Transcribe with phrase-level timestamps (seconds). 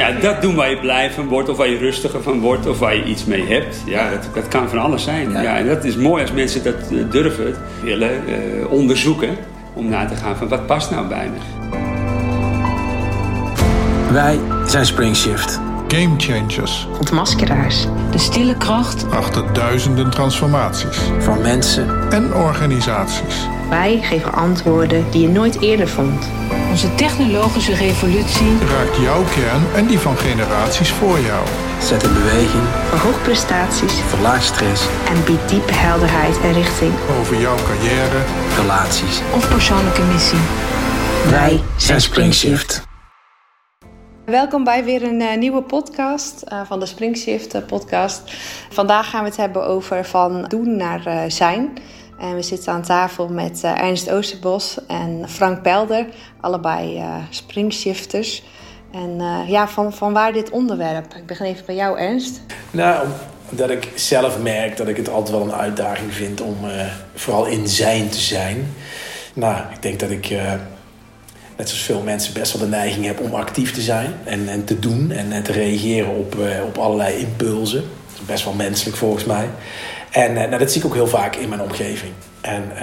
[0.00, 2.78] Ja, dat doen waar je blij van wordt, of waar je rustiger van wordt, of
[2.78, 3.82] waar je iets mee hebt.
[3.86, 5.30] Ja, dat, dat kan van alles zijn.
[5.30, 5.56] Ja.
[5.56, 9.36] en dat is mooi als mensen dat eh, durven, willen uh, onderzoeken.
[9.74, 11.38] Om na te gaan van wat past nou bij me.
[14.12, 15.60] Wij zijn Springshift.
[15.88, 16.88] Game changers.
[16.98, 17.86] Ontmaskeraars.
[18.10, 19.10] De stille kracht.
[19.10, 20.98] Achter duizenden transformaties.
[21.18, 22.10] Van mensen.
[22.10, 23.48] En organisaties.
[23.70, 26.28] Wij geven antwoorden die je nooit eerder vond.
[26.70, 31.46] Onze technologische revolutie raakt jouw kern en die van generaties voor jou.
[31.80, 32.62] Zet in beweging.
[32.88, 33.92] Verhoog prestaties.
[33.92, 34.86] Verlaag stress.
[35.08, 36.92] En biedt diepe helderheid en richting.
[37.20, 38.20] Over jouw carrière.
[38.56, 39.20] Relaties.
[39.34, 40.38] Of persoonlijke missie.
[41.30, 42.88] Wij zijn Springshift.
[44.24, 48.22] Welkom bij weer een uh, nieuwe podcast uh, van de Springshift uh, podcast.
[48.70, 51.78] Vandaag gaan we het hebben over van doen naar zijn.
[52.20, 56.06] En we zitten aan tafel met Ernst Oosterbos en Frank Pelder,
[56.40, 58.42] allebei Springshifters.
[58.92, 61.14] En ja, van, van waar dit onderwerp?
[61.14, 62.40] Ik begin even bij jou, Ernst.
[62.70, 63.08] Nou,
[63.50, 66.56] omdat ik zelf merk dat ik het altijd wel een uitdaging vind om
[67.14, 68.74] vooral in zijn te zijn.
[69.34, 70.30] Nou, ik denk dat ik
[71.56, 74.64] net zoals veel mensen best wel de neiging heb om actief te zijn en, en
[74.64, 76.36] te doen en, te reageren op,
[76.66, 77.84] op allerlei impulsen.
[78.16, 79.48] Dat best wel menselijk volgens mij.
[80.10, 82.12] En uh, nou, dat zie ik ook heel vaak in mijn omgeving.
[82.40, 82.80] En uh,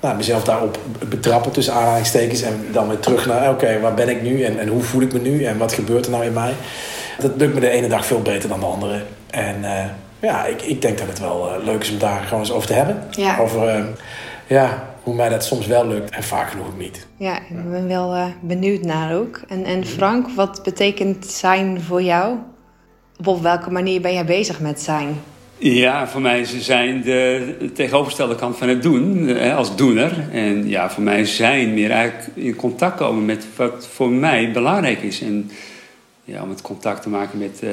[0.00, 4.22] nou, mezelf daarop betrappen tussen aanhalingstekens en dan weer terug naar oké, waar ben ik
[4.22, 6.52] nu en, en hoe voel ik me nu en wat gebeurt er nou in mij.
[7.18, 9.02] Dat lukt me de ene dag veel beter dan de andere.
[9.30, 9.64] En
[10.20, 12.74] ja, ik, ik denk dat het wel leuk is om daar gewoon eens over te
[12.74, 13.02] hebben.
[13.10, 13.38] Ja.
[13.38, 13.86] Over
[14.46, 17.06] ja, hoe mij dat soms wel lukt en vaak genoeg ook niet.
[17.16, 19.40] Ja, ik ben wel benieuwd naar ook.
[19.48, 22.36] En, en Frank, wat betekent zijn voor jou?
[23.24, 25.20] Op welke manier ben jij bezig met zijn?
[25.58, 30.28] Ja, voor mij is zijn de tegenovergestelde kant van het doen, als doener.
[30.32, 35.02] En ja, voor mij zijn meer eigenlijk in contact komen met wat voor mij belangrijk
[35.02, 35.20] is.
[35.20, 35.50] En
[36.24, 37.60] ja, om het contact te maken met...
[37.64, 37.70] Uh,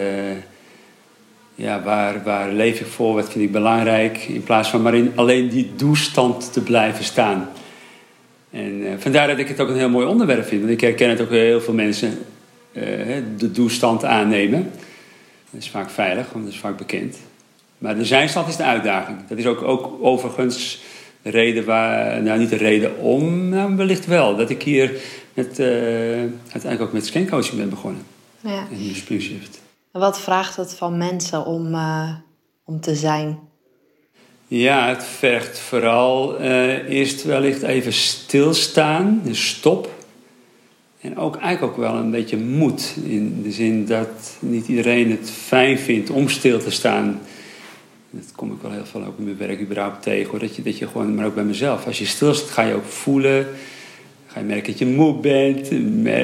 [1.55, 5.11] ja, waar, waar leef ik voor, wat vind ik belangrijk, in plaats van maar in
[5.15, 7.49] alleen die doestand te blijven staan.
[8.51, 11.09] En uh, vandaar dat ik het ook een heel mooi onderwerp vind, want ik herken
[11.09, 12.17] het ook heel veel mensen
[12.71, 12.83] uh,
[13.37, 14.71] de doestand aannemen.
[15.49, 17.17] Dat is vaak veilig, want dat is vaak bekend.
[17.83, 19.17] Maar de zijnstand is de uitdaging.
[19.27, 20.81] Dat is ook, ook overigens
[21.21, 24.91] de reden waar, nou niet de reden om, nou wellicht wel, dat ik hier
[25.33, 25.67] met, uh,
[26.51, 28.01] uiteindelijk ook met scancoaching ben begonnen.
[28.39, 28.67] Ja.
[28.71, 29.61] En nu Spring Shift.
[29.91, 32.09] Wat vraagt het van mensen om, uh,
[32.65, 33.39] om te zijn?
[34.47, 39.89] Ja, het vergt vooral uh, eerst wellicht even stilstaan, dus stop.
[41.01, 42.95] En ook eigenlijk ook wel een beetje moed.
[43.03, 47.19] In de zin dat niet iedereen het fijn vindt om stil te staan.
[48.15, 50.29] Dat kom ik wel heel veel ook in mijn werk überhaupt tegen.
[50.29, 50.39] Hoor.
[50.39, 51.85] Dat, je, dat je gewoon, maar ook bij mezelf.
[51.85, 53.47] Als je stil ga je ook voelen.
[54.27, 55.69] Ga je merken dat je moe bent,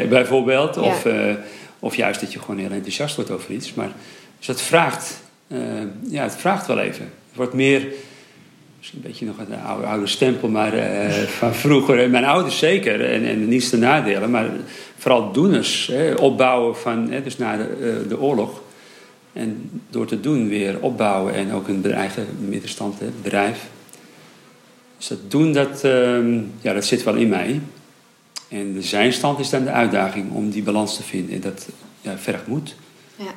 [0.09, 0.75] bijvoorbeeld.
[0.75, 0.81] Ja.
[0.81, 1.05] Of...
[1.05, 1.33] Uh,
[1.81, 3.73] of juist dat je gewoon heel enthousiast wordt over iets.
[3.73, 3.91] Maar,
[4.37, 5.59] dus dat vraagt, uh,
[6.09, 7.03] ja, het vraagt wel even.
[7.03, 7.87] Het wordt meer,
[8.77, 12.09] misschien een beetje nog een oude, oude stempel, maar uh, van vroeger.
[12.09, 14.29] Mijn ouders zeker, en, en niets te nadelen.
[14.29, 14.49] Maar
[14.97, 18.61] vooral doeners, hè, opbouwen van, hè, dus na de, de oorlog.
[19.39, 23.67] En door te doen weer opbouwen en ook een eigen middenstand, hè, bedrijf.
[24.97, 25.81] Dus dat doen, dat,
[26.61, 27.61] ja, dat zit wel in mij.
[28.49, 31.35] En de zijnstand is dan de uitdaging om die balans te vinden.
[31.35, 31.67] En dat
[32.01, 32.75] ja, vergt moed.
[33.15, 33.33] Ja.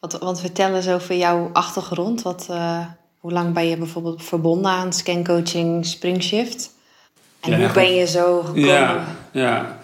[0.00, 2.22] Want, want vertel eens over jouw achtergrond.
[2.22, 2.86] Wat, uh,
[3.18, 6.74] hoe lang ben je bijvoorbeeld verbonden aan scancoaching Springshift?
[7.40, 8.64] En ja, hoe ben je zo gekomen?
[8.64, 9.78] Ja, ja.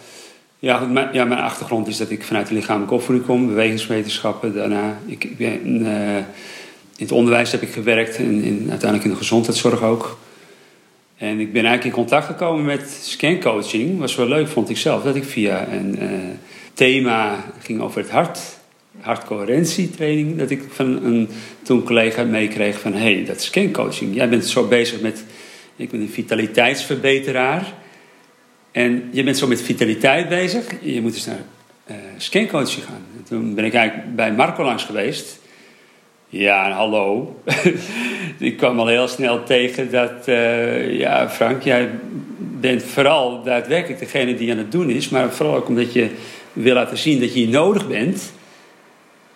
[0.62, 3.46] Ja, mijn, ja, mijn achtergrond is dat ik vanuit de lichamelijke opvoeding kom.
[3.46, 4.54] Bewegingswetenschappen.
[4.54, 8.16] Daarna, ik, ben, uh, in het onderwijs heb ik gewerkt.
[8.16, 10.18] En in, uiteindelijk in de gezondheidszorg ook.
[11.16, 13.98] En ik ben eigenlijk in contact gekomen met scancoaching.
[13.98, 16.08] Was wel leuk, vond ik zelf, dat ik via een uh,
[16.74, 18.40] thema ging over het hart,
[19.00, 21.28] hartcoherentietraining, dat ik van een
[21.62, 24.14] toen collega meekreeg van hé, hey, dat is scancoaching.
[24.14, 25.24] Jij bent zo bezig met,
[25.76, 27.74] ik ben een vitaliteitsverbeteraar.
[28.72, 30.64] En je bent zo met vitaliteit bezig.
[30.80, 31.44] Je moet dus naar
[31.90, 33.04] uh, scancoaching gaan.
[33.16, 35.38] En toen ben ik eigenlijk bij Marco langs geweest.
[36.28, 37.36] Ja, hallo.
[38.38, 41.88] ik kwam al heel snel tegen dat, uh, ja, Frank, jij
[42.38, 46.10] bent vooral daadwerkelijk degene die aan het doen is, maar vooral ook omdat je
[46.52, 48.32] wil laten zien dat je hier nodig bent.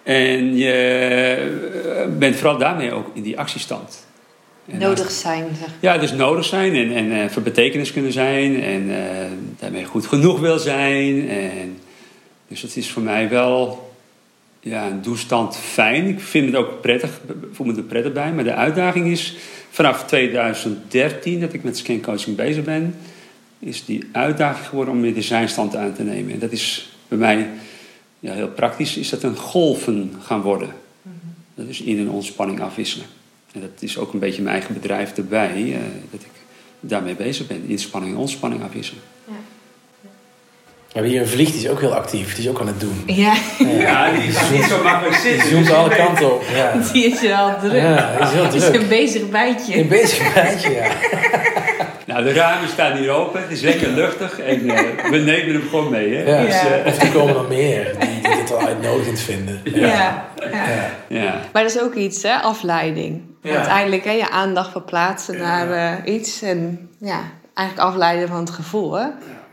[0.03, 4.07] En je bent vooral daarmee ook in die actiestand.
[4.67, 5.45] En nodig zijn.
[5.61, 5.69] Zeg.
[5.81, 8.97] Ja, dus nodig zijn en, en uh, voor betekenis kunnen zijn en uh,
[9.59, 11.29] daarmee goed genoeg wil zijn.
[11.29, 11.79] En,
[12.49, 13.93] dus dat is voor mij wel
[14.61, 16.07] ja, een doestand fijn.
[16.07, 17.21] Ik vind het ook prettig,
[17.53, 18.33] voel me er prettig bij.
[18.33, 19.37] Maar de uitdaging is
[19.71, 22.95] vanaf 2013 dat ik met scancoaching bezig ben,
[23.59, 26.33] is die uitdaging geworden om meer de zijnstand aan te nemen.
[26.33, 27.49] En dat is bij mij
[28.21, 30.69] ja, heel praktisch is dat een golven gaan worden.
[31.55, 33.07] Dat is in- en ontspanning afwisselen.
[33.55, 35.79] En dat is ook een beetje mijn eigen bedrijf erbij, eh,
[36.11, 36.31] dat ik
[36.81, 37.65] daarmee bezig ben.
[37.69, 39.03] Inspanning en ontspanning afwisselen.
[39.27, 42.35] We hebben hier een vlieg, die is ook heel actief.
[42.35, 43.03] Die is ook aan het doen.
[43.07, 45.49] Ja, Ja, die gaat niet zo makkelijk Die zitten.
[45.51, 46.43] zoomt alle kanten op.
[46.55, 47.73] Ja, die is wel druk.
[47.83, 48.81] ja die is heel Het is druk.
[48.83, 49.79] een bezig bijtje.
[49.79, 50.87] Een bezig bijtje, ja.
[52.07, 53.43] Nou, de ramen staan hier open.
[53.43, 54.39] Het is lekker luchtig.
[54.41, 56.15] En eh, we nemen hem gewoon mee.
[56.15, 56.23] Hè?
[56.37, 56.43] ja.
[56.45, 59.61] Dus, eh, Of er komen er meer die, die dit wel uitnodigend vinden.
[59.65, 59.87] Ja.
[59.87, 60.29] ja.
[60.53, 60.91] Ja.
[61.09, 61.41] ja.
[61.53, 62.35] Maar dat is ook iets, hè?
[62.35, 63.21] Afleiding.
[63.45, 63.55] Ja.
[63.57, 66.43] Uiteindelijk hè, je aandacht verplaatsen naar eh, iets.
[66.43, 67.21] En ja,
[67.55, 69.07] eigenlijk afleiden van het gevoel, hè?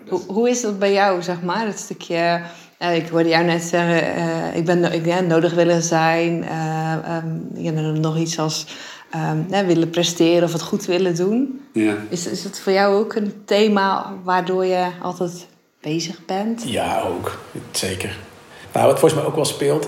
[0.10, 1.66] hoe, hoe is dat bij jou, zeg maar?
[1.66, 2.42] Het stukje...
[2.78, 6.44] eh, ik hoorde jou net zeggen, eh, ik ben ik, ja, nodig willen zijn.
[6.44, 8.66] eh ehm, ja, dan nog iets als
[9.12, 11.62] ehm, hè, willen presteren of het goed willen doen.
[11.74, 11.96] ja.
[12.10, 15.48] Is, is het voor jou ook een thema waardoor je altijd
[15.82, 16.64] bezig bent?
[16.66, 17.40] Ja, ook.
[17.72, 18.18] Zeker.
[18.74, 19.88] Nou, wat volgens mij ook wel speelt...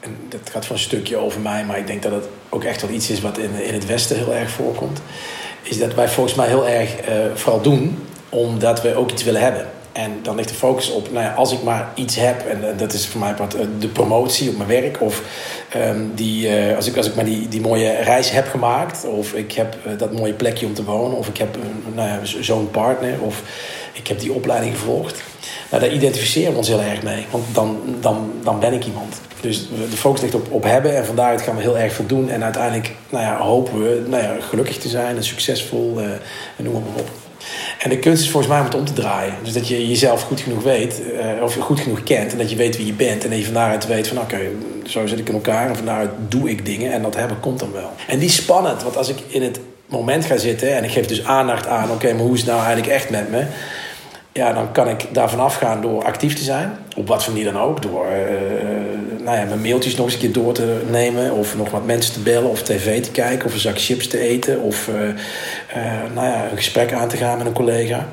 [0.00, 1.64] en dat gaat voor een stukje over mij...
[1.64, 4.16] maar ik denk dat het ook echt wel iets is wat in, in het Westen
[4.16, 5.00] heel erg voorkomt...
[5.62, 8.06] is dat wij volgens mij heel erg eh, vooral doen...
[8.28, 9.66] omdat we ook iets willen hebben.
[9.92, 12.46] En dan ligt de focus op, nou ja, als ik maar iets heb...
[12.46, 15.00] en dat is voor mij wat, eh, de promotie op mijn werk...
[15.00, 15.22] of
[15.68, 19.04] ehm, die, eh, als, ik, als ik maar die, die mooie reis heb gemaakt...
[19.04, 21.16] of ik heb dat mooie plekje om te wonen...
[21.16, 21.56] of ik heb
[21.94, 23.20] nou ja, zo- zo'n partner...
[23.20, 23.42] of
[24.00, 25.22] ik heb die opleiding gevolgd...
[25.70, 27.26] Nou, daar identificeren we ons heel erg mee.
[27.30, 29.20] Want dan, dan, dan ben ik iemand.
[29.40, 30.96] Dus de focus ligt op, op hebben.
[30.96, 32.30] En van daaruit gaan we heel erg veel doen.
[32.30, 35.94] En uiteindelijk nou ja, hopen we nou ja, gelukkig te zijn en succesvol.
[35.98, 36.04] eh,
[36.56, 37.08] en noem maar op.
[37.78, 39.34] En de kunst is volgens mij om het om te draaien.
[39.42, 41.02] Dus dat je jezelf goed genoeg weet.
[41.20, 42.32] eh, of goed genoeg kent.
[42.32, 43.24] En dat je weet wie je bent.
[43.24, 44.40] En dat je van daaruit weet van oké,
[44.86, 45.68] zo zit ik in elkaar.
[45.68, 46.92] En van daaruit doe ik dingen.
[46.92, 47.90] En dat hebben komt dan wel.
[48.06, 48.82] En die is spannend.
[48.82, 50.76] Want als ik in het moment ga zitten.
[50.76, 51.90] En ik geef dus aandacht aan.
[51.90, 53.44] Oké, maar hoe is het nou eigenlijk echt met me?
[54.32, 56.72] Ja, dan kan ik daarvan afgaan door actief te zijn.
[56.96, 57.82] Op wat voor manier dan ook.
[57.82, 61.32] Door eh, nou ja, mijn mailtjes nog eens een keer door te nemen.
[61.32, 62.50] Of nog wat mensen te bellen.
[62.50, 63.46] Of tv te kijken.
[63.46, 64.60] Of een zak chips te eten.
[64.60, 68.08] Of eh, eh, nou ja, een gesprek aan te gaan met een collega.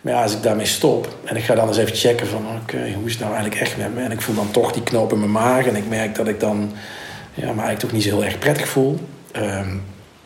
[0.00, 2.46] Maar ja, als ik daarmee stop en ik ga dan eens even checken van...
[2.62, 4.02] oké, hoe is het nou eigenlijk echt met me?
[4.02, 5.66] En ik voel dan toch die knoop in mijn maag.
[5.66, 6.72] En ik merk dat ik dan
[7.34, 8.98] ja, me eigenlijk toch niet zo heel erg prettig voel.
[9.32, 9.76] Ehm,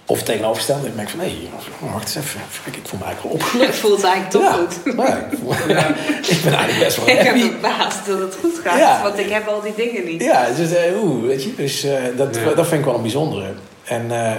[0.06, 0.86] of het tegenovergestelde.
[0.86, 1.48] Ik merk van, hé, hey,
[1.92, 2.40] wacht eens even.
[2.64, 3.66] Ik voel me eigenlijk wel opgelucht.
[3.70, 4.94] Het voelt eigenlijk toch Ja, goed.
[4.94, 5.52] maar ik, voel-
[6.36, 7.40] ik ben eigenlijk best wel Ik heb happy.
[7.42, 9.02] het baas dat het goed gaat, Ja.
[9.02, 10.22] want ik heb al die dingen niet.
[10.22, 10.70] Ja, dus,
[11.02, 13.46] oeh, weet je, dus eh, dat, dat vind ik wel een bijzondere.
[13.84, 14.32] En eh,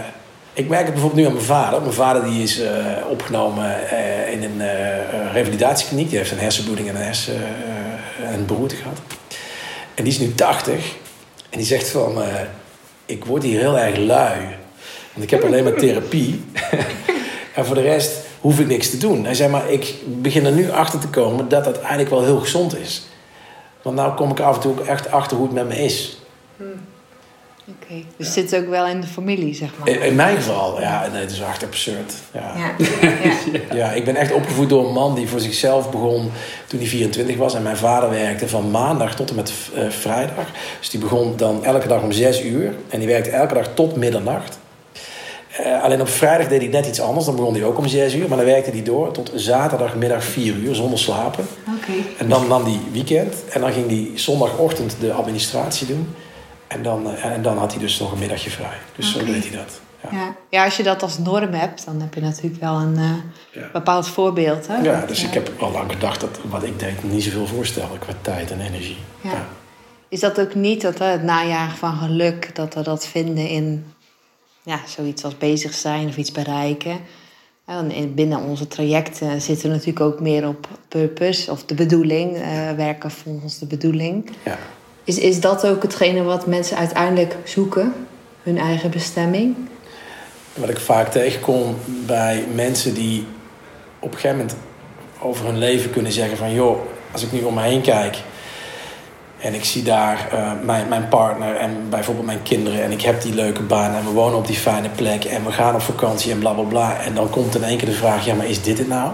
[0.54, 1.82] ik merk het bijvoorbeeld nu aan mijn vader.
[1.82, 2.70] Mijn vader die is eh,
[3.10, 6.10] opgenomen eh, in een eh, revalidatiekliniek.
[6.10, 8.98] Die heeft een hersenbloeding en een, hersen, eh, en een beroerte gehad.
[9.96, 10.94] En die is nu 80.
[11.50, 12.28] En die zegt van, eh,
[13.06, 14.38] ik word hier heel erg lui.
[15.16, 16.44] Want ik heb alleen maar therapie.
[17.56, 19.26] en voor de rest hoef ik niks te doen.
[19.26, 22.40] Hij zei, maar ik begin er nu achter te komen dat dat eigenlijk wel heel
[22.40, 23.06] gezond is.
[23.82, 26.18] Want nou kom ik af en toe ook echt achter hoe het met me is.
[27.68, 29.88] Oké, Dus zit ook wel in de familie, zeg maar.
[29.88, 32.14] In, in mijn geval, ja, nee, het is echt absurd.
[32.34, 32.54] Ja.
[32.58, 32.76] Ja.
[33.24, 33.60] ja.
[33.76, 36.32] Ja, ik ben echt opgevoed door een man die voor zichzelf begon
[36.68, 37.56] toen hij 24 was.
[37.56, 40.46] En mijn vader werkte van maandag tot en met eh, vrijdag.
[40.80, 42.74] Dus die begon dan elke dag om 6 uur.
[42.90, 44.60] En die werkte elke dag tot middernacht.
[45.64, 47.26] Eh, alleen op vrijdag deed hij net iets anders.
[47.26, 48.28] Dan begon hij ook om 6 uur.
[48.28, 51.48] Maar dan werkte hij door tot zaterdagmiddag 4 uur zonder slapen.
[51.78, 51.92] Oké.
[52.18, 53.36] En dan nam hij weekend.
[53.50, 56.16] En dan ging hij zondagochtend de administratie doen.
[56.68, 58.78] En dan, eh, en dan had hij dus nog een middagje vrij.
[58.96, 59.80] Dus zo deed hij dat.
[60.12, 60.18] Ja.
[60.18, 60.36] Ja.
[60.50, 63.70] ja, als je dat als norm hebt, dan heb je natuurlijk wel een eh, Ja.
[63.74, 64.68] bepaald voorbeeld.
[64.68, 64.78] Hè?
[64.82, 68.14] Ja, dus ik heb al lang gedacht dat wat ik deed niet zoveel voorstelde qua
[68.22, 68.98] tijd en energie.
[69.22, 69.46] Ja.
[70.10, 73.86] Is dat ook niet dat, hè, het najagen van geluk, dat we dat vinden in
[74.66, 77.00] ja, zoiets als bezig zijn of iets bereiken?
[77.66, 82.36] En in- binnen onze trajecten zitten we natuurlijk ook meer op purpose of de bedoeling,
[82.36, 84.30] eh, werken volgens de bedoeling.
[84.44, 84.58] Ja.
[85.04, 87.94] Is, is dat ook hetgene wat mensen uiteindelijk zoeken,
[88.44, 89.56] hun eigen bestemming?
[90.54, 93.26] Wat ik vaak tegenkom bij mensen die
[94.00, 94.56] op een gegeven moment
[95.22, 96.54] over hun leven kunnen zeggen van...
[96.54, 96.80] joh,
[97.12, 98.18] als ik nu om me heen kijk
[99.46, 102.84] en ik zie daar eh, mijn, mijn partner en bijvoorbeeld mijn kinderen...
[102.84, 105.52] en ik heb die leuke baan en we wonen op die fijne plek en we
[105.52, 107.00] gaan op vakantie en bla bla bla...
[107.00, 109.12] en dan komt in één keer de vraag, ja, maar is dit het nou?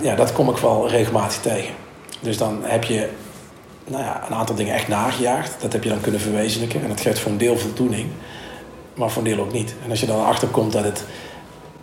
[0.00, 1.74] Ja, dat kom ik wel regelmatig tegen.
[2.20, 3.08] Dus dan heb je
[3.84, 5.54] nou ja, een aantal dingen echt nagejaagd.
[5.60, 8.06] Dat heb je dan kunnen verwezenlijken en dat geeft voor een deel voldoening
[8.94, 9.74] maar voor een deel ook niet.
[9.84, 11.04] En als je dan erachter komt dat het,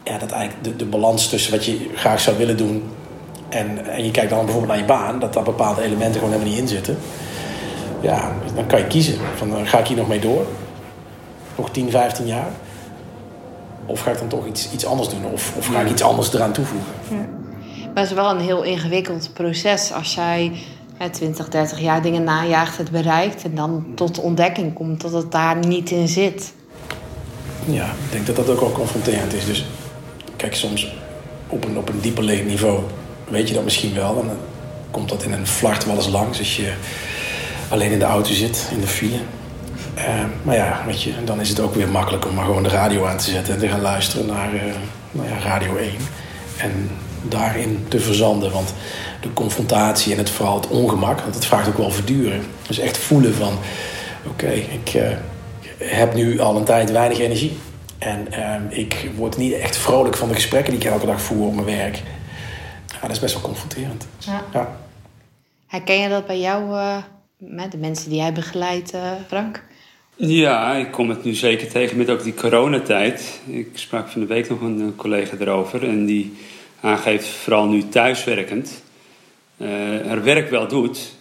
[0.03, 2.83] ja, dat eigenlijk de, de balans tussen wat je graag zou willen doen
[3.49, 6.53] en, en je kijkt dan bijvoorbeeld naar je baan, dat daar bepaalde elementen gewoon helemaal
[6.53, 6.97] niet in zitten,
[8.01, 9.17] ja, dan kan je kiezen.
[9.35, 10.45] Van, eh, ga ik hier nog mee door?
[11.55, 12.51] Nog 10, 15 jaar?
[13.85, 15.25] Of ga ik dan toch iets, iets anders doen?
[15.25, 16.91] Of, of ga ik iets anders eraan toevoegen?
[17.93, 20.51] Maar het is wel een heel ingewikkeld proces als jij
[20.97, 25.13] hè, 20, 30 jaar dingen najaagt, het bereikt en dan tot de ontdekking komt dat
[25.13, 26.53] het daar niet in zit.
[27.65, 29.45] Ja, ik denk dat dat ook wel confronterend is.
[29.45, 29.65] Dus
[30.35, 30.93] kijk, soms
[31.47, 32.79] op een, op een dieper niveau
[33.27, 34.15] weet je dat misschien wel.
[34.15, 34.29] Dan
[34.91, 36.73] komt dat in een vlacht wel eens langs als je
[37.69, 39.19] alleen in de auto zit, in de file.
[39.93, 42.69] Eh, maar ja, weet je, dan is het ook weer makkelijk om maar gewoon de
[42.69, 44.61] radio aan te zetten en te gaan luisteren naar eh,
[45.11, 45.91] nou ja, Radio 1.
[46.57, 46.89] En
[47.21, 48.51] daarin te verzanden.
[48.51, 48.73] Want
[49.21, 52.41] de confrontatie en het vooral het ongemak, want het vraagt ook wel verduren.
[52.67, 53.57] Dus echt voelen van,
[54.27, 55.09] oké, ik eh,
[55.77, 57.57] heb nu al een tijd weinig energie.
[57.97, 58.27] En
[58.69, 61.77] ik word niet echt vrolijk van de gesprekken die ik elke dag voer op mijn
[61.77, 62.01] werk.
[62.87, 64.07] Ja, dat is best wel confronterend.
[64.17, 64.43] Ja.
[64.53, 64.75] Ja.
[65.67, 66.79] Herken je dat bij jou,
[67.39, 69.63] met de mensen die jij begeleidt, eh, Frank?
[70.15, 73.39] Ja, ik kom het nu zeker tegen met ook die coronatijd.
[73.45, 76.33] Ik sprak van de week nog een, een collega erover en die
[76.81, 78.83] aangeeft, vooral nu thuiswerkend,
[79.57, 79.67] eh,
[80.07, 81.15] haar werk wel doet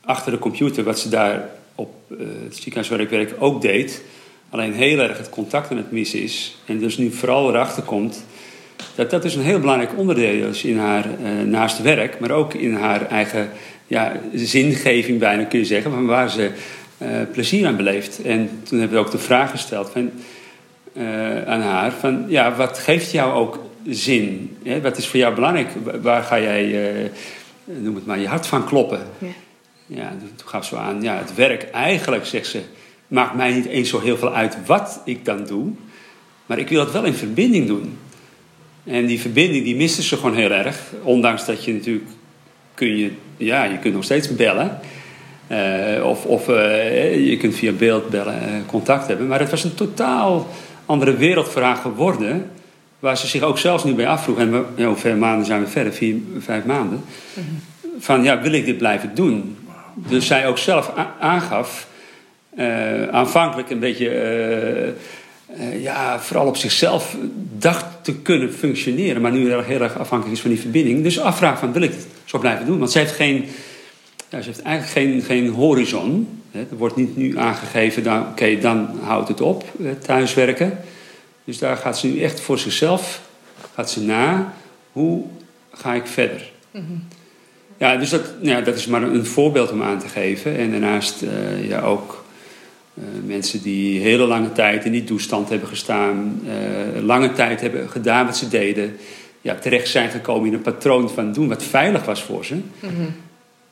[0.00, 4.02] achter de computer, wat ze daar op eh, het ziekenhuiswerkwerk ook deed.
[4.50, 6.56] Alleen heel erg het contact aan het missen is.
[6.66, 8.24] En dus nu vooral erachter komt
[8.94, 12.54] dat dat dus een heel belangrijk onderdeel is in haar eh, naaste werk, maar ook
[12.54, 13.50] in haar eigen
[13.88, 16.50] ja, zingeving bijna kun je zeggen, van waar ze
[16.98, 18.22] eh, plezier aan beleeft.
[18.22, 20.10] En toen hebben we ook de vraag gesteld van,
[20.92, 24.56] eh, aan haar van ja, wat geeft jou ook zin?
[24.64, 24.80] Hè?
[24.80, 25.68] Wat is voor jou belangrijk?
[25.84, 27.10] Wa- Waar ga jij, eh,
[27.64, 29.00] noem het maar, je hart van kloppen?
[29.18, 29.26] Ja.
[29.86, 32.60] Ja, toen gaf ze aan, ja, het werk eigenlijk, zegt ze,
[33.06, 35.70] maakt mij niet eens zo heel veel uit wat ik dan doe.
[36.46, 37.98] Maar ik wil het wel in verbinding doen.
[38.84, 40.80] En die verbinding, die miste ze gewoon heel erg.
[41.02, 42.04] Ondanks dat je natuurlijk,
[42.78, 44.78] kun je, ja, je kunt nog steeds bellen.
[45.46, 49.26] Eh, of of eh, je kunt via beeld bellen, contact hebben.
[49.26, 50.46] Maar het was een totaal
[50.86, 52.50] andere wereld voor haar geworden.
[52.98, 54.38] Waar ze zich ook zelfs nu bij afvroeg.
[54.38, 55.92] En we, ja, hoeveel maanden zijn we verder?
[55.92, 57.04] Vier, vijf maanden.
[57.98, 59.56] Van ja, wil ik dit blijven doen?
[59.94, 61.86] Dus zij ook zelf aangaf.
[62.56, 64.08] eh, aanvankelijk een beetje.
[65.56, 67.16] Eh, ja, vooral op zichzelf
[67.58, 69.22] dacht te kunnen functioneren.
[69.22, 71.02] Maar nu heel, erg afhankelijk is van die verbinding.
[71.02, 72.78] Dus afvraag van wil ik het zo blijven doen?
[72.78, 73.44] Want ze heeft geen.
[74.30, 76.28] Ja, ze heeft eigenlijk geen, geen horizon.
[76.50, 76.60] Hè.
[76.60, 80.78] Er wordt niet nu aangegeven, dan, oké, dan houdt het op, eh, thuiswerken.
[81.44, 83.20] Dus daar gaat ze nu echt voor zichzelf
[83.74, 84.54] gaat ze na.
[84.92, 85.24] Hoe
[85.72, 86.50] ga ik verder?
[87.76, 90.56] Ja, dus dat, ja, dat is maar een voorbeeld om aan te geven.
[90.56, 92.17] En daarnaast eh, ja, ook
[93.26, 96.40] mensen die hele lange tijd in die toestand hebben gestaan.
[96.46, 98.96] eh, lange tijd hebben gedaan wat ze deden.
[99.40, 102.56] Ja, terecht zijn gekomen in een patroon van doen wat veilig was voor ze.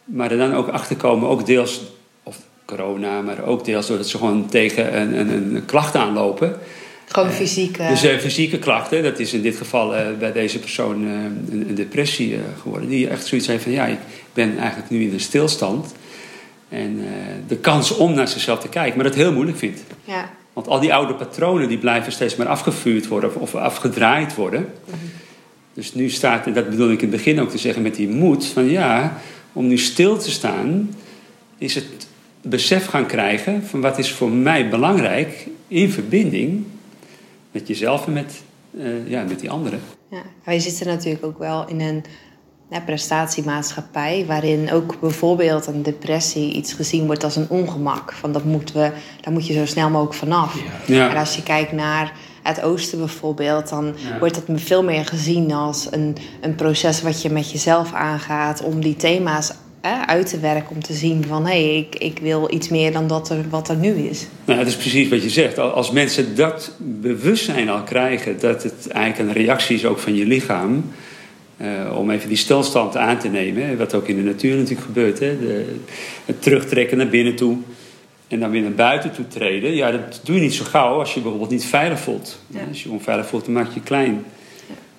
[0.04, 1.82] Maar er dan ook achter komen, ook deels,
[2.22, 6.56] of corona, maar ook deels doordat ze gewoon tegen een, een, een klacht aanlopen.
[7.06, 7.34] Gewoon eh,
[7.88, 11.10] Dus eh, fysieke klachten, dat is in dit geval eh, bij deze persoon eh,
[11.52, 12.88] een, een depressie eh, geworden.
[12.88, 13.98] Die echt zoiets heeft van, ja, ik
[14.32, 15.94] ben eigenlijk nu in een stilstand.
[16.68, 17.06] En eh,
[17.48, 19.82] de kans om naar zichzelf te kijken, maar dat heel moeilijk vindt.
[20.04, 20.30] ja.
[20.52, 24.68] Want al die oude patronen die blijven steeds maar afgevuurd worden of, afgedraaid worden.
[25.74, 28.08] Dus nu staat, en dat bedoel ik in het begin ook te zeggen met die
[28.08, 29.20] moed, van ja,
[29.52, 30.94] om nu stil te staan,
[31.58, 32.06] is het
[32.40, 36.64] besef gaan krijgen van wat is voor mij belangrijk in verbinding
[37.50, 38.42] met jezelf en met,
[38.78, 39.80] eh, ja, met die anderen.
[40.10, 42.04] Ja, wij zitten natuurlijk ook wel in een
[42.70, 48.12] ja, prestatiemaatschappij, waarin ook bijvoorbeeld een depressie iets gezien wordt als een ongemak.
[48.12, 50.56] Van dat moeten we, daar moet je zo snel mogelijk vanaf.
[50.86, 51.10] Ja.
[51.10, 54.18] En als je kijkt naar het oosten bijvoorbeeld, dan Ja.
[54.18, 58.80] wordt dat veel meer gezien als een, een proces wat je met jezelf aangaat om
[58.80, 60.74] die thema's hè, uit te werken.
[60.74, 63.68] Om te zien van hé, hey, ik, ik wil iets meer dan dat er, wat
[63.68, 64.26] er nu is.
[64.44, 65.58] Nou, dat is precies wat je zegt.
[65.58, 70.14] Al- Als mensen dat bewustzijn al krijgen, dat het eigenlijk een reactie is ook van
[70.14, 70.84] je lichaam.
[71.56, 74.86] Eh, om even die stilstand aan te nemen, hè, wat ook in de natuur natuurlijk
[74.86, 75.18] gebeurt.
[75.18, 75.74] Hè, de,
[76.24, 77.56] het terugtrekken naar binnen toe
[78.28, 79.74] en dan weer naar buiten toe treden.
[79.74, 82.38] Ja, dat doe je niet zo gauw als je bijvoorbeeld niet veilig voelt.
[82.68, 84.24] Als je je onveilig voelt, dan maak je je klein.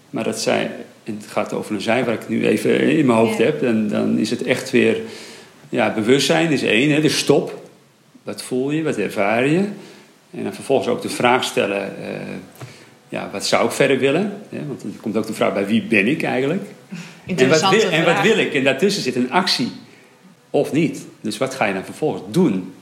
[0.10, 0.72] Maar dat zij,
[1.04, 3.44] en het gaat over een zij waar ik nu even in mijn hoofd Ja.
[3.44, 4.98] heb, dan, dan is het echt weer
[5.70, 7.70] ja, bewustzijn is één, hè, dus stop.
[8.24, 9.64] Wat voel je, wat ervaar je?
[10.32, 12.20] En dan vervolgens ook de vraag stellen, eh,
[13.10, 14.34] ja, wat zou ik verder willen?
[14.50, 16.62] Hè, want er komt ook de vraag bij wie ben ik eigenlijk?
[16.62, 18.54] En wat, Interessante wil, en wat wil ik?
[18.54, 19.72] En daartussen zit een actie.
[20.50, 21.06] Of niet.
[21.22, 22.74] Dus wat ga je dan vervolgens doen?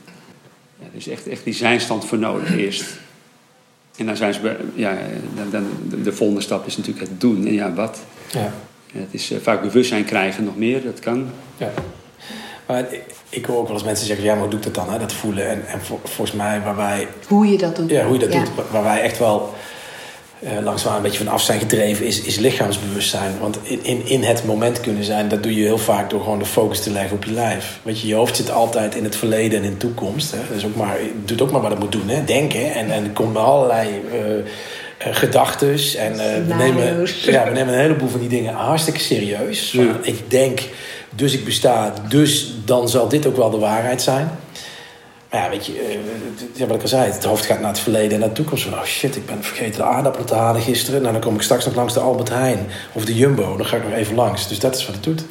[0.78, 2.84] Ja, er is echt, echt die zijnstand voor nodig eerst.
[3.96, 4.98] En dan zijn ze bij, ja,
[5.36, 7.46] dan, dan, de volgende stap is natuurlijk het doen.
[7.46, 7.98] En ja, wat?
[8.30, 8.52] Ja.
[8.92, 11.26] Het is eh, vaak bewustzijn krijgen nog meer, dat kan.
[11.56, 11.72] Ja.
[12.66, 14.74] Maar ik, ik hoor ook wel eens mensen zeggen, ja, maar hoe doe ik dat
[14.74, 15.48] dan, hè, dat voelen?
[15.48, 17.90] En, en vol- volgens mij, waar wij, Hoe je dat doet.
[17.90, 18.44] ja, hoe je dat Ja.
[18.44, 19.54] doet, waar wij echt wel
[20.40, 23.38] uh, langzaamaan een beetje van af zijn gedreven, is, is lichaamsbewustzijn.
[23.40, 26.38] Want in, in, in het moment kunnen zijn, dat doe je heel vaak door gewoon
[26.38, 27.78] de focus te leggen op je lijf.
[27.82, 30.30] Weet je, je hoofd zit altijd in het verleden en in de toekomst.
[30.30, 30.38] Hè.
[30.54, 32.24] Dus ook maar, doet ook maar wat het moet doen, hè.
[32.24, 32.74] denken.
[32.74, 34.44] En, en er komen allerlei uh, uh,
[34.98, 35.78] gedachten.
[35.98, 36.16] En
[36.46, 39.76] we, nemen, ja, we nemen een heleboel van die dingen hartstikke serieus.
[40.02, 40.60] Ik denk,
[41.10, 44.30] dus ik besta, dus dan zal dit ook wel de waarheid zijn.
[45.36, 46.00] Maar ja, weet je,
[46.52, 48.64] ja, wat ik al zei, het hoofd gaat naar het verleden en naar de toekomst.
[48.64, 51.00] Van, oh shit, ik ben vergeten de aardappelen te halen gisteren.
[51.00, 52.58] Nou, dan kom ik straks nog langs de Albert Heijn
[52.92, 53.56] of de Jumbo.
[53.56, 54.48] Dan ga ik nog even langs.
[54.48, 55.24] Dus dat is wat het doet.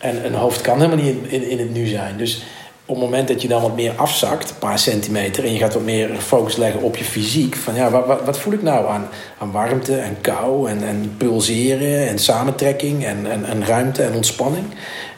[0.00, 2.16] En een hoofd kan helemaal niet in, in, in het nu zijn.
[2.16, 2.42] Dus
[2.86, 5.74] op het moment dat je dan wat meer afzakt, een paar centimeter, en je gaat
[5.74, 9.08] wat meer focus leggen op je fysiek, van ja, wat, wat voel ik nou aan,
[9.38, 14.64] aan warmte en kou en, en pulseren en samentrekking en, en, en ruimte en ontspanning.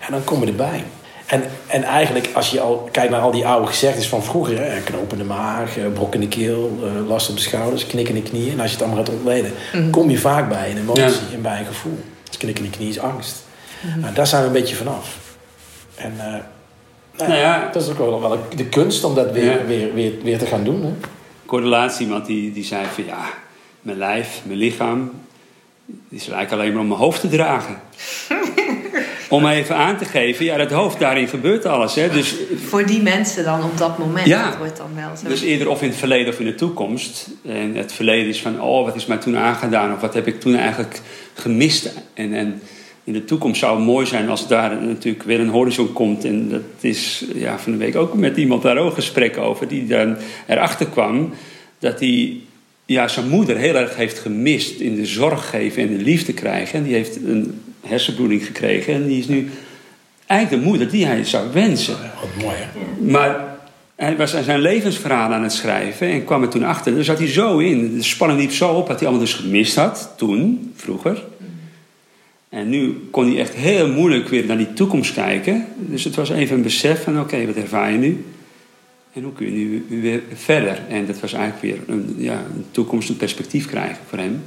[0.06, 0.84] En dan kom je erbij.
[1.32, 4.80] En, en eigenlijk, als je al kijkt naar al die oude gezegdes van vroeger, hè,
[4.80, 8.22] knopende maag, eh, brok in de keel, eh, last op de schouders, knik in de
[8.22, 8.52] knieën.
[8.52, 9.90] En als je het allemaal gaat ontleden, Mhm.
[9.90, 11.98] kom je vaak bij een emotie en bij een gevoel.
[12.28, 13.44] Dus knik in de knie is angst.
[13.80, 14.00] Mhm.
[14.00, 15.16] Nou, daar zijn we een beetje vanaf.
[15.94, 16.40] En uh, nou,
[17.16, 17.68] Nou ja.
[17.72, 19.64] dat is ook wel, wel de kunst om dat weer, Ja.
[19.64, 20.82] weer, weer, weer te gaan doen.
[20.82, 20.92] Hè?
[21.98, 23.24] iemand die, die zei van ja,
[23.80, 25.10] mijn lijf, mijn lichaam,
[25.86, 27.76] die is eigenlijk alleen maar om mijn hoofd te dragen.
[29.32, 31.94] om even aan te geven, ja, dat hoofd, daarin gebeurt alles.
[31.94, 32.08] Hè?
[32.08, 32.34] Dus,
[32.68, 34.26] Voor die mensen dan op dat moment.
[34.26, 34.48] Ja.
[34.48, 35.28] Dat wordt dan wel zo.
[35.28, 37.28] dus eerder of in het verleden of in de toekomst.
[37.46, 39.94] En het verleden is van, oh, wat is mij toen aangedaan?
[39.94, 41.00] Of wat heb ik toen eigenlijk
[41.34, 41.92] gemist?
[42.14, 42.62] En, en
[43.04, 46.24] in de toekomst zou het mooi zijn als daar natuurlijk weer een horizon komt.
[46.24, 49.68] En dat is ja, van de week ook met iemand daar ook een gesprek over.
[49.68, 51.32] Die dan erachter kwam
[51.78, 52.36] dat hij
[52.86, 56.78] ja, zijn moeder heel erg heeft gemist in de zorg geven en de liefde krijgen.
[56.78, 58.94] En die heeft een hersenbloeding gekregen.
[58.94, 59.50] En die is nu
[60.26, 61.96] eigenlijk de moeder die hij zou wensen.
[62.20, 63.10] Wat mooi, hè?
[63.10, 63.52] Maar
[63.94, 66.94] hij was zijn levensverhaal aan het schrijven en kwam er toen achter.
[66.94, 67.96] Daar zat hij zo in.
[67.96, 71.22] De spanning liep zo op wat hij allemaal dus gemist had toen, vroeger.
[72.48, 75.66] En nu kon hij echt heel moeilijk weer naar die toekomst kijken.
[75.76, 78.24] Dus het was even een besef van oké, wat ervaar je nu?
[79.12, 79.52] En hoe kun je
[79.88, 80.80] nu weer verder?
[80.88, 84.42] En dat was eigenlijk weer een, ja, een toekomst, een perspectief krijgen voor hem.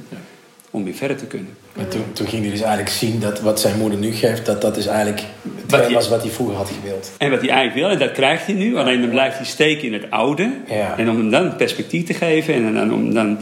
[0.76, 1.56] Om weer verder te kunnen.
[1.76, 4.60] Maar toen, toen ging hij dus eigenlijk zien dat wat zijn moeder nu geeft, dat
[4.60, 5.22] dat is eigenlijk
[5.68, 7.12] Wat was wat hij vroeger had gewild.
[7.18, 8.76] En wat hij eigenlijk wil, en dat krijgt hij nu.
[8.76, 10.50] Alleen dan blijft hij steken in het oude.
[10.68, 10.98] Ja.
[10.98, 12.54] En om hem dan een perspectief te geven.
[12.54, 13.38] En dan, om dan,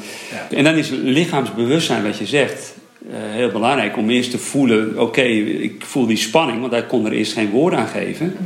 [0.51, 2.75] en dan is lichaamsbewustzijn, wat je zegt,
[3.11, 3.97] eh, heel belangrijk.
[3.97, 6.61] Om eerst te voelen, oké, ik voel die spanning.
[6.61, 8.37] Want hij kon er eerst geen woord aan geven.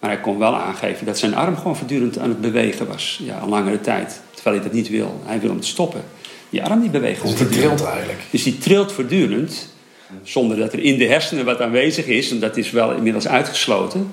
[0.00, 3.20] Maar hij kon wel aangeven dat zijn arm gewoon voortdurend aan het bewegen was.
[3.22, 4.20] Ja, een langere tijd.
[4.34, 5.20] Terwijl hij dat niet wil.
[5.24, 6.00] Hij wil hem stoppen.
[6.50, 8.18] Die arm die beweegt Dus die trilt eigenlijk.
[8.30, 9.72] Dus die trilt voortdurend.
[10.22, 12.30] Zonder dat er in de hersenen wat aanwezig is.
[12.30, 14.12] En dat is wel inmiddels uitgesloten.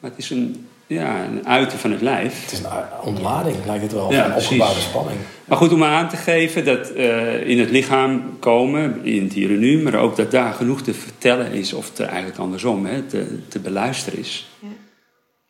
[0.00, 2.42] Maar het is een, ja, een uiten van het lijf.
[2.42, 2.66] Het is een
[3.02, 4.48] ontlading, lijkt het wel, Ja, van precies.
[4.50, 5.18] opgebouwde spanning.
[5.44, 9.50] Maar goed, om aan te geven dat eh, in het lichaam komen, in het hier
[9.50, 13.02] en nu, maar ook dat daar genoeg te vertellen is, of het eigenlijk andersom, hè,
[13.02, 14.48] te, te beluisteren is.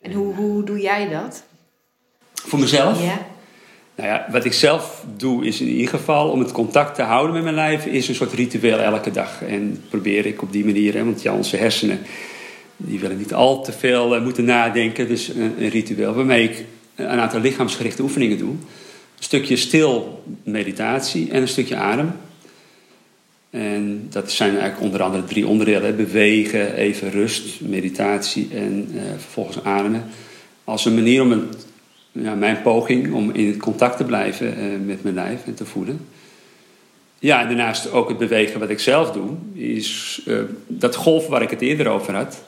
[0.00, 1.44] En hoe, hoe doe jij dat?
[2.34, 3.02] Voor mezelf?
[3.02, 3.26] Ja.
[3.96, 7.34] Nou ja, wat ik zelf doe is in ieder geval om het contact te houden
[7.34, 9.42] met mijn lijf, is een soort ritueel elke dag.
[9.42, 11.98] En probeer ik op die manier, hè, want ja, onze hersenen
[12.76, 15.08] die willen niet al te veel eh, moeten nadenken.
[15.08, 18.50] Dus een, een ritueel waarmee ik een aantal lichaamsgerichte oefeningen doe.
[18.50, 22.12] Een stukje stil meditatie en een stukje adem.
[23.50, 25.96] En dat zijn eigenlijk onder andere drie onderdelen.
[25.96, 30.04] Bewegen, even rust, meditatie en eh, vervolgens ademen.
[30.64, 31.66] Als een manier om het,
[32.14, 36.06] ja, mijn poging om in contact te blijven eh, met mijn lijf en te voelen.
[37.18, 41.42] Ja, en daarnaast ook het bewegen wat ik zelf doe, is eh, dat golf waar
[41.42, 42.42] ik het eerder over had.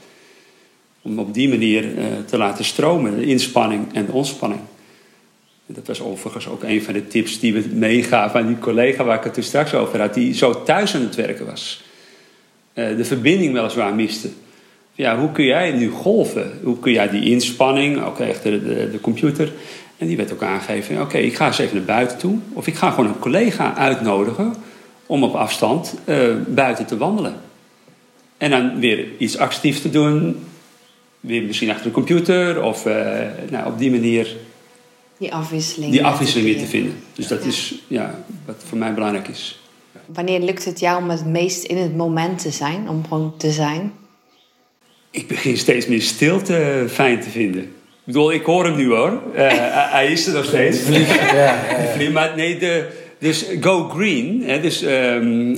[1.02, 4.60] Om op die manier eh, te laten stromen, de inspanning en de ontspanning.
[5.66, 9.18] Dat was overigens ook een van de tips die we meegaven aan die collega waar
[9.18, 11.84] ik het toen straks over had, die zo thuis aan het werken was.
[12.72, 14.28] De verbinding weliswaar miste.
[14.96, 16.52] Ja, hoe kun jij nu golven?
[16.62, 19.52] Hoe kun jij die inspanning, ook achter de, de computer,
[19.98, 22.38] en die werd ook aangegeven, oké, ik ga eens even naar buiten toe.
[22.52, 24.54] Of ik ga gewoon een collega uitnodigen
[25.06, 27.34] om op afstand eh, buiten te wandelen.
[28.38, 30.44] En dan weer iets actiefs te doen,
[31.20, 34.36] weer misschien achter de computer, of eh, nou, op die manier
[35.18, 35.92] Die afwisseling.
[35.92, 36.94] die afwisseling weer te vinden.
[37.14, 38.14] Dus dat is ja,
[38.46, 39.60] wat voor mij belangrijk is.
[40.06, 42.88] Wanneer lukt het jou om het meest in het moment te zijn?
[42.88, 43.92] Om gewoon te zijn?
[45.16, 47.62] Ik begin steeds meer stilte fijn te vinden.
[47.62, 49.20] Ik bedoel, ik hoor hem nu hoor.
[49.34, 49.46] Eh,
[49.92, 50.78] hij- is er nog steeds.
[50.88, 51.56] Ja, ja, ja.
[51.94, 52.86] Vlieg, Maar nee, de,
[53.18, 54.42] dus go green.
[54.46, 55.54] Hè, dus ehm,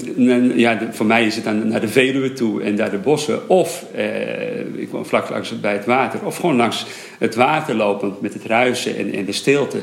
[0.58, 3.48] ja, de- voor mij is het dan naar de Veluwe toe en daar de bossen.
[3.48, 6.24] Of eh, ik woon vlak langs bij het water.
[6.26, 6.86] Of gewoon langs
[7.18, 9.78] het water lopend met het ruisen en, en de stilte.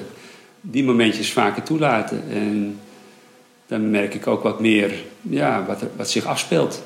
[0.61, 2.23] Die momentjes vaker toelaten.
[2.33, 2.79] En
[3.67, 6.83] dan merk ik ook wat meer ja, wat, er- wat zich afspeelt.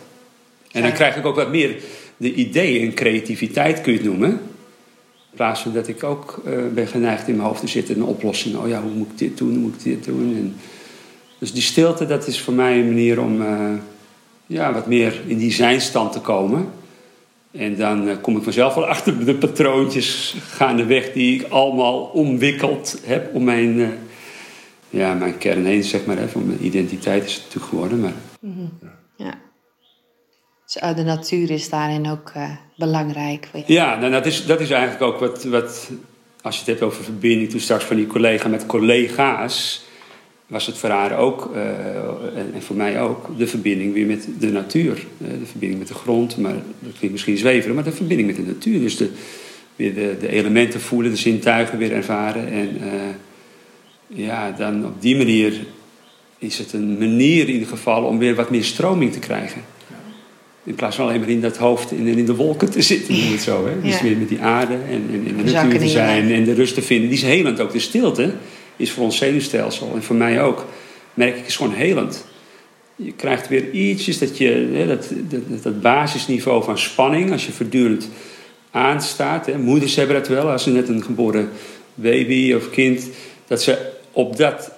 [0.71, 1.75] En dan krijg ik ook wat meer
[2.19, 4.29] de ideeën en creativiteit, kun je het noemen.
[4.29, 8.03] In plaats van dat ik ook eh, ben geneigd in mijn hoofd te zitten, een
[8.03, 8.55] oplossing.
[8.55, 10.35] Oh ja, hoe moet ik dit doen, hoe moet ik dit doen?
[10.35, 10.55] En
[11.39, 13.73] dus die stilte, dat is voor mij een manier om eh,
[14.45, 16.67] ja, wat meer in die zijnstand te komen.
[17.51, 23.01] En dan eh, kom ik vanzelf wel achter de patroontjes gaandeweg die ik allemaal omwikkeld
[23.03, 23.87] heb om mijn, eh,
[24.89, 26.17] ja, mijn kern heen, zeg maar.
[26.17, 26.27] Hè.
[26.27, 27.99] Van mijn identiteit is het natuurlijk geworden.
[27.99, 28.13] Maar
[29.15, 29.37] Ja.
[30.73, 33.47] De natuur is daarin ook eh, belangrijk.
[33.65, 35.89] Ja, nou, dat, is, dat is eigenlijk ook wat, wat,
[36.41, 39.83] als je het hebt over verbinding, toen straks van die collega met collega's,
[40.47, 41.61] was het voor haar ook, eh,
[42.37, 44.91] en, en voor mij ook, de verbinding weer met de natuur.
[44.91, 48.37] Eh, de verbinding met de grond, maar dat klinkt misschien zweverig, maar de verbinding met
[48.37, 48.79] de natuur.
[48.79, 49.09] Dus de,
[49.75, 52.47] weer de, de elementen voelen, de zintuigen weer ervaren.
[52.51, 52.77] En
[54.07, 55.65] ja, dan op die manier
[56.37, 59.61] is het een manier in ieder geval om weer wat meer stroming te krijgen.
[60.63, 63.31] In plaats van alleen maar in dat hoofd en in de wolken te zitten, noem
[63.31, 63.67] het zo.
[63.67, 63.81] Hè?
[63.81, 66.73] Dus weer met die aarde en, en in de natuur te zijn en de rust
[66.73, 67.09] te vinden.
[67.09, 67.71] Die is helend ook.
[67.71, 68.31] De stilte
[68.75, 70.65] is voor ons zenuwstelsel en voor mij ook,
[71.13, 72.25] merk ik, is gewoon helend.
[72.95, 77.51] Je krijgt weer ietsjes dat je, hè, dat, dat, dat basisniveau van spanning, als je
[77.51, 78.09] voortdurend
[78.71, 79.45] aanstaat.
[79.45, 79.57] Hè.
[79.57, 81.49] Moeders hebben dat wel, als ze net een geboren
[81.93, 83.07] baby of kind,
[83.47, 84.71] dat ze op dat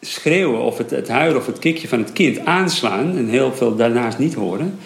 [0.00, 3.76] schreeuwen of het, het huilen of het kikje van het kind aanslaan en heel veel
[3.76, 4.78] daarnaast niet horen,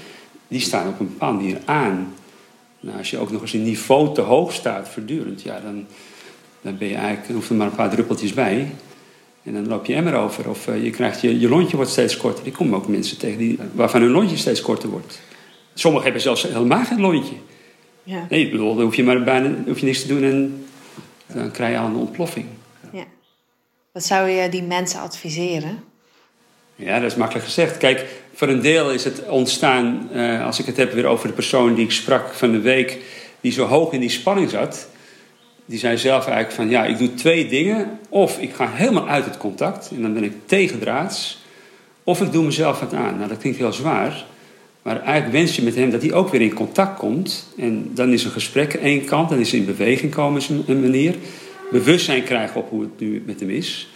[0.48, 2.14] die staan op een bepaalde manier aan.
[2.80, 5.86] Nou, als je ook nog eens een niveau te hoog staat voortdurend, ja, dan,
[6.60, 8.72] dan ben je eigenlijk, hoeft er maar een paar druppeltjes bij.
[9.42, 10.48] En dan loop je emmer over.
[10.48, 12.46] Of eh, je, krijgt je, je lontje wordt steeds korter.
[12.46, 15.20] Ik kom ook mensen tegen die, waarvan hun lontje steeds korter wordt.
[15.74, 17.34] Sommigen hebben zelfs helemaal geen lontje.
[18.02, 18.26] Ja.
[18.28, 20.66] Nee, ik bedoel, dan hoef je maar bijna hoef je niks te doen en
[21.26, 22.46] dan krijg je al een ontploffing.
[22.92, 23.04] Ja.
[23.92, 25.84] Wat zou je die mensen adviseren?
[26.74, 27.76] Ja, dat is makkelijk gezegd.
[27.76, 28.06] Kijk,
[28.38, 31.74] voor een deel is het ontstaan, eh, als ik het heb weer over de persoon
[31.74, 32.98] die ik sprak van de week,
[33.40, 34.88] die zo hoog in die spanning zat.
[35.66, 37.98] Die zei zelf eigenlijk van, ja, ik doe twee dingen.
[38.08, 41.42] Of ik ga helemaal uit het contact en dan ben ik tegendraads.
[42.04, 43.16] Of ik doe mezelf wat aan.
[43.16, 44.24] Nou, dat klinkt heel zwaar.
[44.82, 47.52] Maar eigenlijk wens je met hem dat hij ook weer in contact komt.
[47.56, 50.80] En dan is een gesprek één kant, dan is in beweging komen is een, een
[50.80, 51.14] manier.
[51.70, 53.88] Bewustzijn krijgen op hoe het nu met hem is.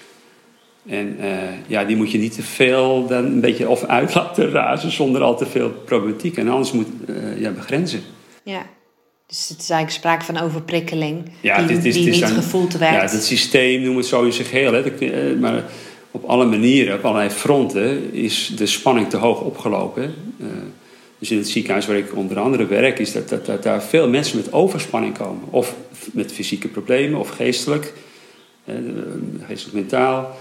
[0.87, 1.29] En eh,
[1.67, 5.23] ja, die moet je niet te veel dan een beetje of uit laten razen zonder
[5.23, 6.37] al te veel problematiek.
[6.37, 8.01] En anders moet eh, ja, begrenzen.
[8.45, 8.63] Ja.
[9.27, 11.31] Dus het is eigenlijk sprake van overprikkeling.
[11.41, 13.13] Ja, die is- die niet gevoeld Ja, werd.
[13.13, 14.73] het systeem, noem het zo in zich geheel.
[14.73, 14.79] Hè.
[14.79, 15.65] Je, eh, maar
[16.11, 20.15] op alle manieren, op allerlei fronten, is de spanning te hoog opgelopen.
[21.19, 24.09] Dus in het ziekenhuis waar ik onder andere werk, is dat, dat, dat daar veel
[24.09, 25.43] mensen met overspanning komen.
[25.51, 25.75] Of
[26.13, 27.93] met fysieke problemen, of geestelijk,
[28.65, 28.75] eh,
[29.47, 30.37] geestelijk mentaal.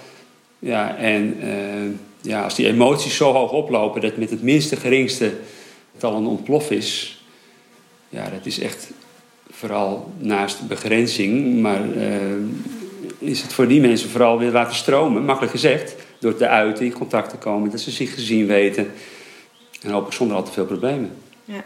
[0.62, 5.34] Ja, en eh, ja, als die emoties zo hoog oplopen dat met het minste geringste
[5.94, 7.22] het al een ontplof is,
[8.10, 8.92] ja, dat is echt
[9.50, 12.10] vooral naast begrenzing, maar eh,
[13.18, 16.94] is het voor die mensen vooral weer laten stromen, makkelijk gezegd, door te uiten, in
[16.94, 18.92] contact te komen, dat ze zich gezien weten.
[19.82, 21.12] En hopelijk zonder al te veel problemen.
[21.46, 21.64] Ja.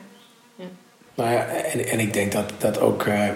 [1.16, 3.30] Nou ja, en, en ik denk dat, dat ook eh,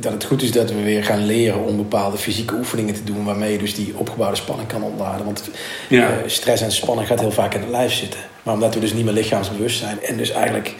[0.00, 3.24] dat het goed is dat we weer gaan leren om bepaalde fysieke oefeningen te doen
[3.24, 5.24] waarmee je dus die opgebouwde spanning kan ontladen.
[5.24, 5.42] Want
[5.88, 6.10] Ja.
[6.10, 8.20] eh, stress en spanning gaat heel vaak in het lijf zitten.
[8.42, 10.74] Maar omdat we dus niet meer lichaamsbewust zijn en dus eigenlijk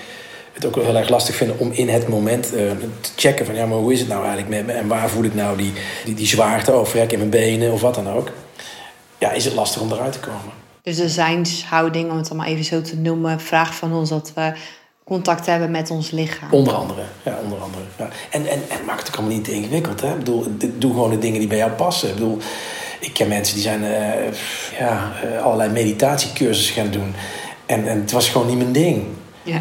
[0.52, 3.54] het ook wel heel erg lastig vinden om in het moment eh, te checken van
[3.54, 5.72] ja, maar hoe is het nou eigenlijk met me en waar voel ik nou die,
[6.04, 8.30] die, die zwaarte of in mijn benen of wat dan ook.
[9.18, 10.52] Ja, is het lastig om eruit te komen.
[10.82, 14.52] Dus de zijnshouding, om het allemaal even zo te noemen, vraagt van ons dat we
[15.08, 16.48] contact hebben met ons lichaam.
[16.50, 17.00] Onder andere.
[17.22, 17.84] Ja, onder andere.
[17.96, 18.08] Ja.
[18.30, 20.00] En, en, en maak het ook allemaal niet ingewikkeld.
[20.00, 20.12] Hè?
[20.12, 22.08] Ik bedoel, doe gewoon de dingen die bij jou passen.
[22.08, 22.38] Ik bedoel,
[23.00, 24.32] ik ken mensen die zijn eh,
[24.78, 27.14] ja, eh, allerlei meditatiecursussen gaan doen.
[27.66, 29.04] En, en het was gewoon niet mijn ding.
[29.42, 29.60] Ja.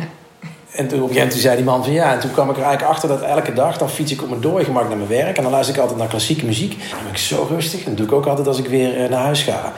[0.71, 2.57] En toen op een gegeven moment zei die man van ja, en toen kwam ik
[2.57, 5.38] er eigenlijk achter dat elke dag dan fiets ik op mijn doorgemak naar mijn werk.
[5.38, 6.73] En dan luister ik altijd naar klassieke muziek.
[6.73, 7.79] En dan ben ik zo rustig.
[7.79, 9.73] En dat doe ik ook altijd als ik weer eh, naar huis ga.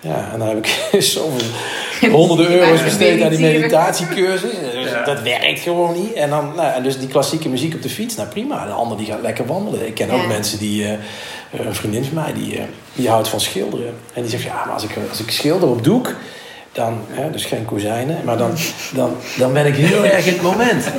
[0.00, 1.48] Ja, en dan heb ik zoveel
[2.18, 4.52] honderden euro's besteed aan die meditatiecursus.
[5.04, 6.12] Dat werkt gewoon niet.
[6.12, 8.66] En, dan, nou, en dus die klassieke muziek op de fiets, nou prima.
[8.66, 9.86] De ander die gaat lekker wandelen.
[9.86, 10.92] Ik ken ook mensen die, eh,
[11.50, 12.64] een vriendin van mij, die, eh,
[12.94, 13.94] die houdt van schilderen.
[14.12, 16.14] En die zegt, ja, maar als ik, als ik schilder op doek,
[16.72, 18.52] dan, hè, dus geen kozijnen, maar dan,
[18.92, 20.84] dan, dan ben ik heel erg in het moment.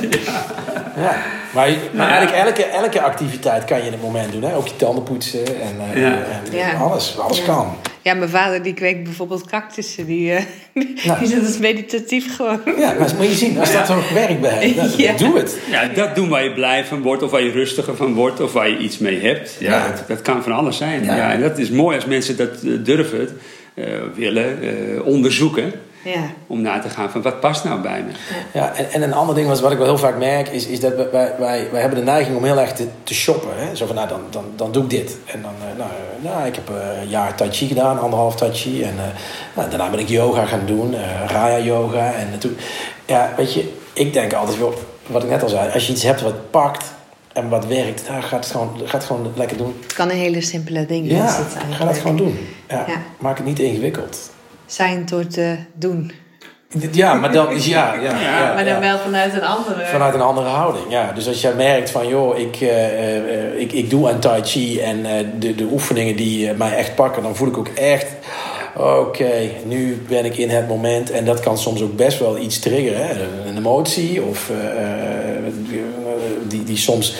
[0.96, 1.22] Ja.
[1.56, 4.42] Maar, maar eigenlijk elke, elke activiteit kan je in het moment doen.
[4.42, 4.54] Hè?
[4.56, 6.12] Ook je tanden poetsen en, eh, Ja.
[6.52, 6.72] en Ja.
[6.72, 7.18] alles.
[7.18, 7.44] Alles Ja.
[7.44, 7.76] kan.
[8.02, 10.06] ja, mijn vader die kweekt bijvoorbeeld cactussen.
[10.06, 10.42] Die, eh,
[11.06, 11.18] Nou.
[11.18, 12.60] die zit als meditatief gewoon.
[12.78, 15.12] Ja, maar moet je zien, als dat zo'n werk bij Ja.
[15.12, 15.56] doe het.
[15.70, 18.52] Ja, dat doen waar je blij van wordt, of waar je rustiger van wordt, of
[18.52, 19.56] waar je iets mee hebt.
[19.58, 19.86] Ja, Ja.
[19.88, 21.04] Dat, dat kan van alles zijn.
[21.04, 21.16] Ja.
[21.16, 21.32] Ja.
[21.32, 23.28] en dat is mooi als mensen dat eh, durven.
[23.74, 25.72] eh, willen eh, onderzoeken.
[26.06, 26.30] Ja.
[26.46, 28.12] Om na te gaan van wat past nou bij me.
[28.52, 30.80] Ja, en, en een ander ding was, wat ik wel heel vaak merk, is, is
[30.80, 33.50] dat wij, wij, wij, hebben de neiging om heel erg te, te shoppen.
[33.54, 33.76] Hè?
[33.76, 35.16] Zo van, nou, dan, dan, dan doe ik dit.
[35.26, 38.36] En dan, eh, nou, eh, nou, ik heb eh, een jaar tai chi gedaan, anderhalf
[38.36, 38.82] tai chi.
[38.82, 39.04] En eh,
[39.54, 42.12] nou, daarna ben ik yoga gaan doen, eh, raya yoga.
[42.12, 42.56] En toen,
[43.06, 44.74] ja, weet je, ik denk altijd, joh,
[45.06, 46.84] wat ik net al zei, als je iets hebt wat pakt
[47.32, 49.76] en wat werkt, nou, gaat het gewoon, gaat het gewoon lekker doen.
[49.82, 52.38] Het kan een hele simpele ding Ja, is het ga dat gewoon doen.
[52.68, 53.02] Ja, Ja.
[53.18, 54.30] Maak het niet ingewikkeld.
[54.66, 56.12] Zijn door te doen.
[56.92, 58.80] Ja, maar dan is ja, ja, ja, maar dan ja.
[58.80, 59.86] wel vanuit een andere...
[59.86, 61.12] Vanuit een andere houding, ja.
[61.12, 64.80] Dus als jij merkt van, joh, ik, eh, eh, ik, ik doe aan Tai Chi
[64.80, 68.06] en eh, de, de oefeningen die mij echt pakken, dan voel ik ook echt,
[68.76, 71.10] oké, nu ben ik in het moment.
[71.10, 73.14] En dat kan soms ook best wel iets triggeren, hè?
[73.48, 77.14] een emotie of eh, eh, die, die soms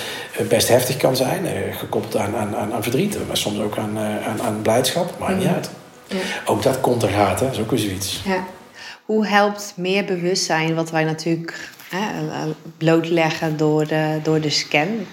[0.48, 3.96] best heftig kan zijn, eh, gekoppeld aan, aan, aan, aan verdriet, maar soms ook aan,
[3.96, 5.70] eh, aan, aan blijdschap, maakt niet uit.
[6.06, 6.18] Ja.
[6.46, 7.46] Ook dat komt er gaat, hè.
[7.46, 8.22] dat is ook weer zoiets.
[8.24, 8.44] Ja.
[9.04, 12.42] Hoe helpt meer bewustzijn, wat wij natuurlijk hè, eh,
[12.78, 15.06] blootleggen door de, door de scan,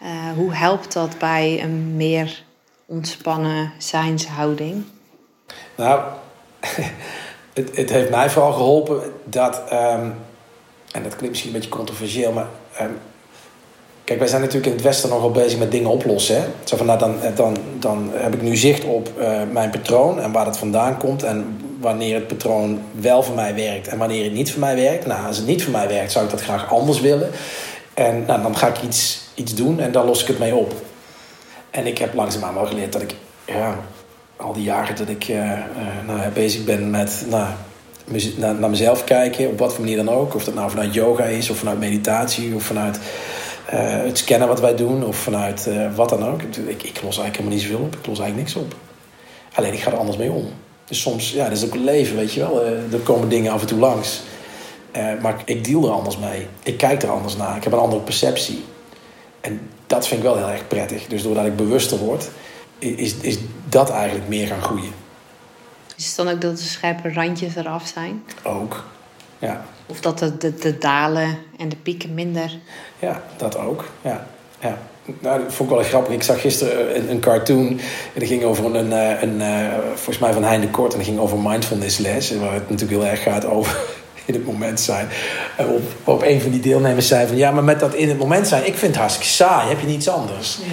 [0.00, 2.42] eh, hoe helpt dat bij een meer
[2.86, 4.84] ontspannen zijnshouding?
[5.74, 6.00] Nou,
[7.54, 10.10] het, het heeft mij vooral geholpen dat, ehm,
[10.92, 12.90] en dat klinkt misschien een beetje controversieel, maar ehm,
[14.06, 16.36] kijk, wij zijn natuurlijk in het Westen nogal bezig met dingen oplossen.
[16.36, 16.46] Hè?
[16.64, 20.32] Zo van, nou, dan, dan, dan heb ik nu zicht op eh, mijn patroon en
[20.32, 24.32] waar het vandaan komt en wanneer het patroon wel voor mij werkt en wanneer het
[24.32, 25.06] niet voor mij werkt.
[25.06, 27.30] Nou, als het niet voor mij werkt, zou ik dat graag anders willen.
[27.94, 30.74] En nou, dan ga ik iets, iets doen en dan los ik het mee op.
[31.70, 33.14] En ik heb langzaamaan wel geleerd dat ik,
[33.44, 33.78] ja,
[34.36, 35.58] al die jaren dat ik eh, eh,
[36.06, 37.46] nou, bezig ben met nou,
[38.36, 40.34] naar, naar mezelf kijken, op wat voor manier dan ook.
[40.34, 42.98] Of dat nou vanuit yoga is, of vanuit meditatie, of vanuit
[43.74, 46.42] het scannen wat wij doen, of vanuit eh, wat dan ook.
[46.42, 47.96] Ik, ik los eigenlijk helemaal niet zoveel op.
[47.96, 48.74] Ik los eigenlijk niks op.
[49.54, 50.52] Alleen ik ga er anders mee om.
[50.84, 52.64] Dus soms, ja, dat is ook leven, weet je wel.
[52.64, 54.22] Eh, er komen dingen af en toe langs.
[54.90, 56.46] Eh, maar ik deal er anders mee.
[56.62, 57.56] Ik kijk er anders naar.
[57.56, 58.64] Ik heb een andere perceptie.
[59.40, 61.06] En dat vind ik wel heel erg prettig.
[61.06, 62.30] Dus doordat ik bewuster word,
[62.78, 64.92] is, is dat eigenlijk meer gaan groeien.
[65.96, 68.24] Is het dan ook dat de scherpe randjes eraf zijn?
[68.42, 68.84] Ook.
[69.38, 72.50] Ja, Of dat de, de, de dalen en de pieken minder...
[72.98, 73.84] ja dat ook.
[74.02, 74.26] Ja.
[74.60, 74.78] Ja.
[75.20, 76.14] Nou, dat vond ik wel grappig.
[76.14, 77.66] Ik zag gisteren een, een cartoon.
[77.68, 80.92] En dat ging over een, eh, een, eh, volgens mij van Hein de Kort.
[80.92, 82.36] En dat ging over mindfulness les.
[82.36, 83.76] Waar het natuurlijk heel erg gaat over
[84.26, 85.08] in het moment zijn.
[85.56, 87.36] En op, op een van die deelnemers zei van...
[87.36, 89.68] Ja, maar met dat in het moment zijn, ik vind het hartstikke saai.
[89.68, 90.58] Heb je niets anders?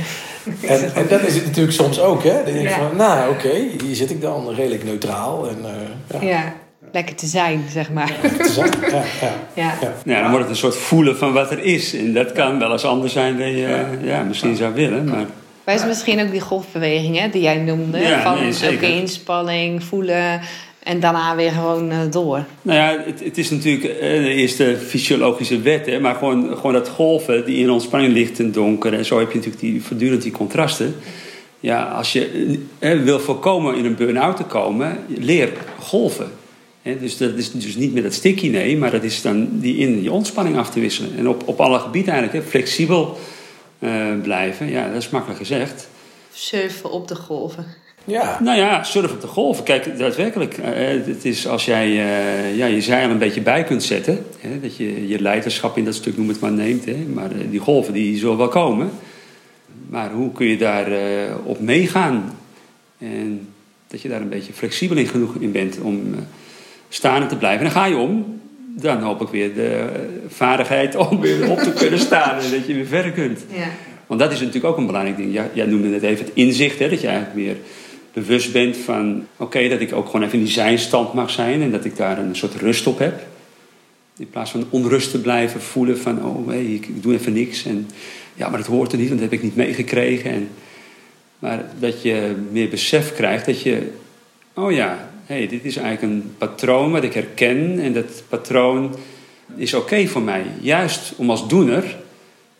[0.61, 2.43] En, en dat is het natuurlijk soms ook, hè?
[2.43, 2.77] Dan denk Ja.
[2.77, 5.47] van, nou, oké, hier zit ik dan redelijk neutraal.
[5.47, 6.27] En, eh, ja.
[6.27, 6.53] Ja,
[6.93, 8.15] lekker te zijn, zeg maar.
[8.39, 8.55] Is.
[8.55, 9.03] Ja, ja.
[9.53, 9.93] Ja.
[10.05, 10.21] Ja.
[10.21, 11.93] Dan wordt het een soort voelen van wat er is.
[11.93, 15.05] En dat kan wel eens anders zijn dan je ja, misschien zou willen.
[15.05, 15.25] Maar
[15.63, 17.99] Wij zijn misschien ook die golfbeweging hè, die jij noemde.
[17.99, 18.83] Ja, van nee, zeker.
[18.83, 20.41] elke inspanning, voelen
[20.83, 22.45] en daarna weer gewoon eh, door.
[22.61, 26.73] Nou ja, het, het is natuurlijk eh, de eerste fysiologische wet, hè, maar gewoon, gewoon
[26.73, 28.93] dat golven die in ontspanning ligt en donker.
[28.93, 30.95] En zo heb je natuurlijk die, voortdurend die contrasten.
[31.59, 36.31] Ja, als je eh, wil voorkomen in een burn-out te komen, leer golven.
[36.99, 39.99] Dus dat is dus niet met dat sticky nee, maar dat is dan die in
[39.99, 41.17] die ontspanning af te wisselen.
[41.17, 43.17] En op, op alle gebieden eigenlijk, hè, flexibel
[43.79, 44.69] eh, blijven.
[44.69, 45.87] Ja, dat is makkelijk gezegd.
[46.33, 47.65] Surfen op de golven.
[48.05, 48.39] ja.
[48.41, 49.63] Nou ja, surf op de golven.
[49.63, 50.57] Kijk, daadwerkelijk.
[50.57, 54.25] eh, het is als jij eh, ja, je zeil een beetje bij kunt zetten.
[54.39, 56.85] Hè, dat je je leiderschap in dat stuk, noem het maar, neemt.
[56.85, 58.89] Hè, maar eh, die golven die zullen wel komen.
[59.89, 62.37] Maar hoe kun je daar eh, op meegaan?
[62.97, 63.47] En
[63.87, 66.19] dat je daar een beetje flexibel in genoeg in bent om eh,
[66.95, 67.65] staande te blijven.
[67.65, 68.41] En dan ga je om.
[68.75, 69.85] Dan hoop ik weer de
[70.27, 72.39] vaardigheid om weer op te kunnen staan.
[72.39, 73.45] En dat je weer verder kunt.
[73.53, 73.67] Ja.
[74.07, 75.33] Want dat is natuurlijk ook een belangrijk ding.
[75.33, 77.55] Ja, jij noemde net even het inzicht, hè, dat je eigenlijk weer
[78.13, 79.25] bewust bent van...
[79.37, 81.61] oké, dat ik ook gewoon even in die zijstand mag zijn...
[81.61, 83.21] en dat ik daar een soort rust op heb.
[84.17, 86.25] In plaats van onrust te blijven voelen van...
[86.25, 87.65] oh, hé, ik, ik doe even niks.
[87.65, 87.89] En
[88.33, 90.31] ja, maar dat hoort er niet, want dat heb ik niet meegekregen.
[90.31, 90.49] En,
[91.39, 93.91] maar dat je meer besef krijgt dat je...
[94.53, 97.79] oh ja, hé, dit is eigenlijk een patroon wat ik herken...
[97.79, 98.95] en dat patroon
[99.55, 100.45] is oké voor mij.
[100.61, 101.95] Juist om als doener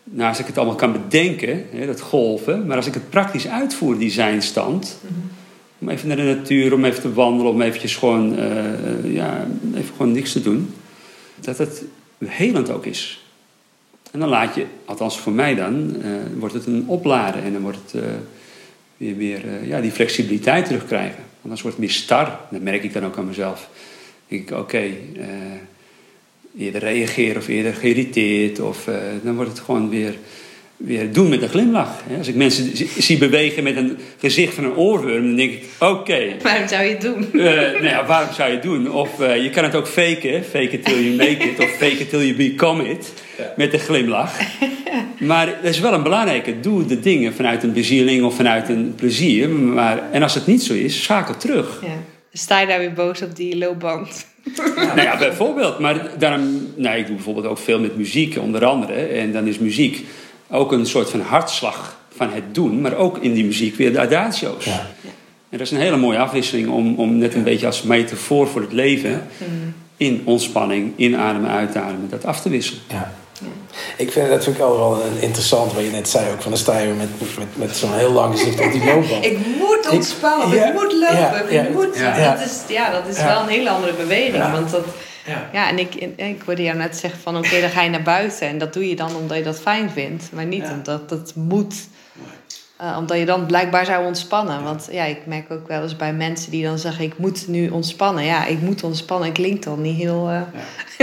[0.04, 3.97] naast ik het allemaal kan bedenken, hè, dat golven, maar als ik het praktisch uitvoer,
[3.97, 4.99] die zijnstand,
[5.80, 9.95] om even naar de natuur, om even te wandelen, om eventjes gewoon, eh, ja, even
[9.95, 10.73] gewoon niks te doen,
[11.39, 11.84] dat het
[12.26, 13.26] helend ook is.
[14.12, 17.62] En dan laat je, althans voor mij dan, eh, wordt het een opladen en dan
[17.62, 18.10] wordt het eh,
[18.97, 21.23] weer, weer ja, die flexibiliteit terugkrijgen.
[21.43, 23.69] Want anders wordt meer star, dat merk ik dan ook aan mezelf.
[24.27, 25.27] Dan denk ik, oké, eh,
[26.58, 28.60] eerder reageren of eerder geïrriteerd.
[28.60, 30.15] Of, eh, dan wordt het gewoon weer
[30.86, 32.02] weer doen met een glimlach.
[32.08, 32.17] hè.
[32.17, 36.19] Als ik mensen zie- bewegen met een gezicht van een oorworm, dan denk ik: oké,
[36.41, 37.28] Waarom zou je het doen?
[37.34, 38.91] eh, nou ja, waarom zou je het doen?
[38.91, 41.98] Of eh, je kan het ook faken, fake it till you make it, of fake
[42.00, 43.13] it till you become it,
[43.56, 44.32] met een glimlach.
[45.19, 46.60] Maar dat is wel een belangrijke.
[46.60, 49.50] Doe de dingen vanuit een bezieling of vanuit een plezier.
[49.50, 51.80] Maar, en als het niet zo is, schakel terug.
[51.82, 51.88] Ja.
[52.34, 54.26] Sta je daar weer boos op die loopband?
[54.76, 55.80] Nou ja, bijvoorbeeld.
[55.80, 58.93] Maar daarom, nou, ik doe bijvoorbeeld ook veel met muziek, onder andere.
[58.93, 60.06] En dan is muziek
[60.54, 62.82] ook een soort van hartslag van het doen.
[62.82, 64.66] Maar ook in die muziek weer de adatio's.
[64.66, 64.86] Ja.
[65.50, 68.62] En dat is een hele mooie afwisseling om, om net een beetje als metafoor voor
[68.62, 69.28] het leven...
[69.98, 72.82] in ontspanning, inademen, uitademen, dat af te wisselen.
[72.88, 73.12] Ja.
[73.98, 76.42] Ik vind dat vind ik al wel een interessant, wat je net zei ook.
[76.42, 79.26] Van dan sta je met, met, met zo'n heel lang gezicht op die loopband.
[79.26, 81.98] Ik moet ontspannen, ik, ja, moet lopen, ja, ja, ik moet...
[81.98, 82.36] ja.
[82.36, 83.26] Dat is, ja, dat is Ja.
[83.26, 84.36] wel een hele andere beweging.
[84.36, 84.52] Ja.
[84.52, 84.86] Want dat,
[85.26, 85.50] Ja.
[85.54, 87.38] ja, en ik, en ik hoorde jou net zeggen van...
[87.38, 88.48] Oké, dan ga je naar buiten.
[88.48, 90.30] En dat doe je dan omdat je dat fijn vindt.
[90.34, 90.74] Maar niet Ja.
[90.74, 91.76] omdat het moet.
[92.78, 94.64] Eh, omdat je dan blijkbaar zou ontspannen.
[94.64, 97.06] Want ja, ik merk ook wel eens bij mensen die dan zeggen...
[97.06, 98.24] Ik moet nu ontspannen.
[98.26, 99.32] Ja, ik moet ontspannen.
[99.32, 100.42] Klinkt dan niet heel, eh,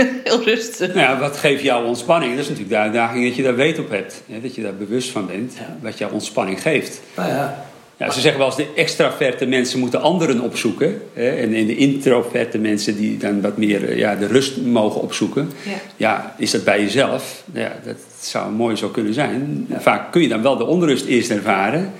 [0.23, 0.87] heel rustig.
[0.87, 2.31] Nou ja, wat geeft jou ontspanning?
[2.31, 4.21] Dat is natuurlijk de uitdaging dat je daar weet op hebt.
[4.31, 6.99] Hè, dat je daar bewust van bent, wat jou ontspanning geeft.
[7.15, 7.65] Nou ja.
[8.01, 11.01] Ja, ze zeggen wel eens, de extraverte mensen moeten anderen opzoeken.
[11.13, 15.01] Hè, en, en de introverte mensen die dan wat meer eh, ja, de rust mogen
[15.01, 15.51] opzoeken.
[15.63, 15.71] Ja.
[15.95, 17.43] Ja, is dat bij jezelf?
[17.53, 19.67] Ja, dat zou mooi zo kunnen zijn.
[19.77, 21.91] Vaak kun je dan wel de onrust eerst ervaren.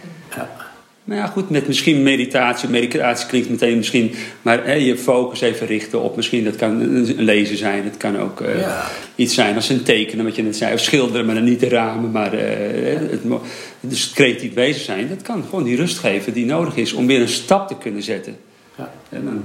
[1.04, 2.70] Maar ja, goed, met misschien meditatie.
[2.70, 4.16] Meditatie klinkt meteen misschien...
[4.42, 6.44] Maar hè, je focus even richten op misschien...
[6.44, 7.84] Dat kan een lezen zijn.
[7.84, 8.88] Het kan ook eh, Ja.
[9.16, 10.74] iets zijn als een tekenen, wat je net zei.
[10.74, 12.12] Of schilderen, maar dan niet de ramen.
[12.12, 13.22] Maar eh, het,
[13.80, 15.10] dus creatief bezig zijn.
[15.10, 16.94] Dat kan gewoon die rust geven die nodig is...
[16.94, 18.36] om weer een stap te kunnen zetten.
[18.78, 18.92] Ja.
[19.10, 19.44] En dan,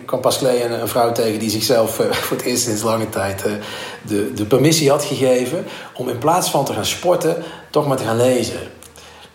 [0.00, 2.82] Ik kwam pas geleden een, een vrouw tegen die zichzelf eh, voor het eerst sinds
[2.82, 3.52] lange tijd eh,
[4.06, 8.04] de, de permissie had gegeven om in plaats van te gaan sporten, toch maar te
[8.04, 8.58] gaan lezen.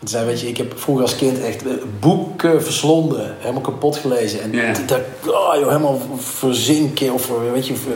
[0.03, 4.41] Zei, weet je, ik heb vroeger als kind echt eh, boeken verslonden, helemaal kapot gelezen.
[4.41, 4.73] En Ja.
[4.87, 7.91] dat, oh, joh, helemaal verzinken of eh, weet je, ver-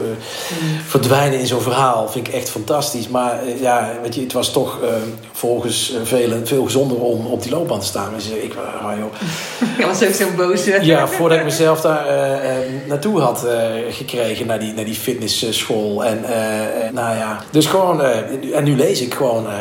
[0.88, 3.08] verdwijnen in zo'n verhaal vind ik echt fantastisch.
[3.08, 4.80] Maar eh, ja, weet je, het was toch
[5.32, 8.12] volgens velen veel gezonder om op die loopband te staan.
[8.18, 9.14] Zei, ik, oh, joh,
[9.80, 10.80] Ik was ook zo'n boze.
[10.82, 12.06] ja, voordat ik mezelf daar
[12.88, 13.46] naartoe had
[13.90, 16.06] gekregen, naar die, naar die fitnessschool.
[16.06, 16.22] En
[16.94, 19.54] nou ja, dus gewoon, eh, en nu lees ik gewoon eh,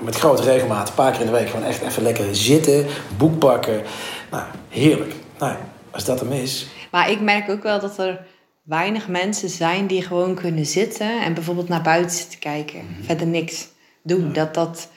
[0.00, 3.38] met grote regelmaat, een paar keer in de week, gewoon echt even lekker zitten, boek
[3.38, 3.82] pakken.
[4.30, 5.14] Nou, heerlijk.
[5.38, 5.56] Nou,
[5.90, 6.66] als dat hem is.
[6.90, 8.26] Maar ik merk ook wel dat er
[8.62, 12.80] weinig mensen zijn die gewoon kunnen zitten en bijvoorbeeld naar buiten zitten kijken.
[13.02, 13.68] Verder niks
[14.02, 14.32] doen.
[14.32, 14.88] Dat, dat,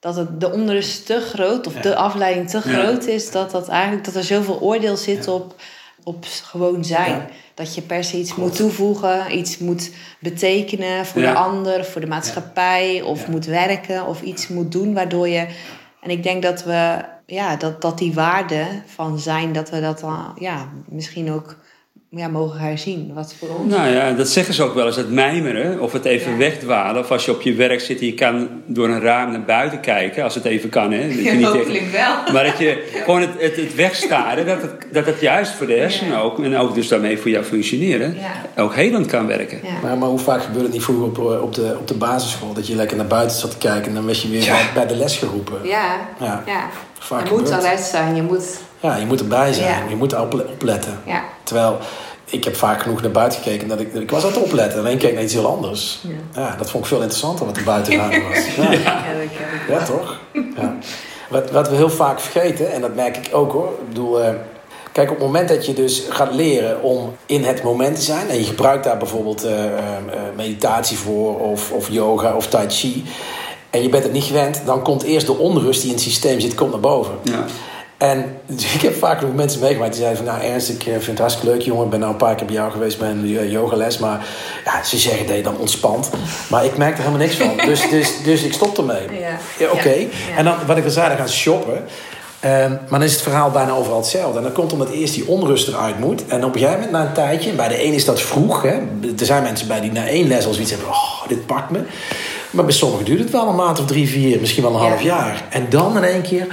[0.00, 2.62] dat het, de onrust te groot of de afleiding te Ja.
[2.62, 3.30] groot is.
[3.30, 5.54] Dat, dat, eigenlijk, dat er zoveel oordeel zit op,
[6.04, 7.10] op gewoon zijn.
[7.12, 7.26] Ja.
[7.54, 11.32] Dat je per se iets moet toevoegen, iets moet betekenen voor Ja.
[11.32, 13.02] de ander, voor de maatschappij.
[13.02, 15.46] Of moet werken of iets moet doen waardoor je...
[16.00, 20.00] En ik denk dat we, ja, dat, dat die waarde van zijn, dat we dat
[20.00, 21.56] dan, ja, misschien ook
[22.12, 23.10] ja, mogen herzien.
[23.14, 23.74] Wat voor ons.
[23.74, 26.36] Nou ja, dat zeggen ze ook wel eens, het mijmeren of het even Ja.
[26.38, 27.02] wegdwalen.
[27.02, 29.80] Of als je op je werk zit en je kan door een raam naar buiten
[29.80, 30.92] kijken, als het even kan.
[30.92, 31.08] Hè.
[31.08, 32.32] Dat je niet hopelijk wel.
[32.32, 35.72] Maar dat je gewoon het, het, het wegstaren, dat het, dat het juist voor de
[35.74, 36.20] hersenen Ja.
[36.20, 38.62] ook, en ook dus daarmee voor jouw functioneren, Ja.
[38.62, 39.60] ook helend kan werken.
[39.62, 39.68] Ja.
[39.82, 42.52] Maar, maar hoe vaak gebeurde het niet vroeger op, eh, op, de, op de basisschool?
[42.52, 44.58] Dat je lekker naar buiten zat te kijken en dan werd je weer Ja.
[44.74, 45.58] bij, de les geroepen.
[45.64, 46.42] Ja, Ja.
[46.46, 46.68] ja.
[46.98, 47.64] Vaak je moet gebeurt.
[47.64, 48.58] alert zijn, je moet...
[48.80, 49.68] Ja, je moet erbij zijn.
[49.84, 49.88] Ja.
[49.88, 51.00] Je moet ople- opletten.
[51.06, 51.22] Ja.
[51.42, 51.78] Terwijl
[52.24, 54.78] ik heb vaak genoeg naar buiten gekeken dat ik, ik was aan het opletten.
[54.78, 55.98] Alleen keek naar iets heel anders.
[56.34, 56.54] Ja.
[56.58, 58.54] dat vond ik veel interessanter wat er buiten gaande was.
[58.56, 59.68] Ja, Ja, dat ken ik.
[59.68, 60.18] ja toch?
[60.56, 60.76] Ja.
[61.28, 63.68] Wat, wat we heel vaak vergeten, en dat merk ik ook hoor.
[63.80, 64.34] Ik bedoel, eh,
[64.92, 68.28] kijk, op het moment dat je dus gaat leren om in het moment te zijn...
[68.28, 69.76] en je gebruikt daar bijvoorbeeld eh, eh, eh,
[70.36, 73.04] meditatie voor, of, of yoga of tai chi...
[73.70, 76.40] en je bent het niet gewend, dan komt eerst de onrust die in het systeem
[76.40, 77.14] zit, komt naar boven.
[77.22, 77.44] Ja.
[78.00, 78.40] En
[78.76, 80.34] ik heb vaak nog mensen meegemaakt die zeiden van...
[80.34, 81.84] nou Ernst, ik eh, vind het hartstikke leuk jongen.
[81.84, 83.98] Ik ben nou een paar keer bij jou geweest bij een eh, yogales.
[83.98, 84.26] Maar
[84.64, 86.10] ja, ze zeggen dat je dan ontspant.
[86.48, 87.56] Maar ik merk er helemaal niks van.
[87.66, 89.20] Dus, dus, dus ik stop ermee.
[89.20, 89.38] Ja.
[89.58, 89.94] Ja, Oké.
[89.94, 90.06] Ja.
[90.36, 91.84] En dan, wat ik al zei, dan gaan shoppen.
[92.40, 94.36] Ehm, maar dan is het verhaal bijna overal hetzelfde.
[94.36, 96.26] En dan komt omdat eerst die onrust eruit moet.
[96.26, 97.52] En op een gegeven moment, na een tijdje...
[97.52, 98.62] Bij de een is dat vroeg.
[98.62, 98.78] Hè.
[99.18, 100.88] Er zijn mensen bij die na één les al zoiets hebben...
[100.88, 101.80] Oh, dit pakt me.
[102.50, 104.40] Maar bij sommigen duurt het wel een maand of drie, vier.
[104.40, 104.88] Misschien wel een Ja.
[104.88, 105.44] half jaar.
[105.50, 106.46] En dan in één keer...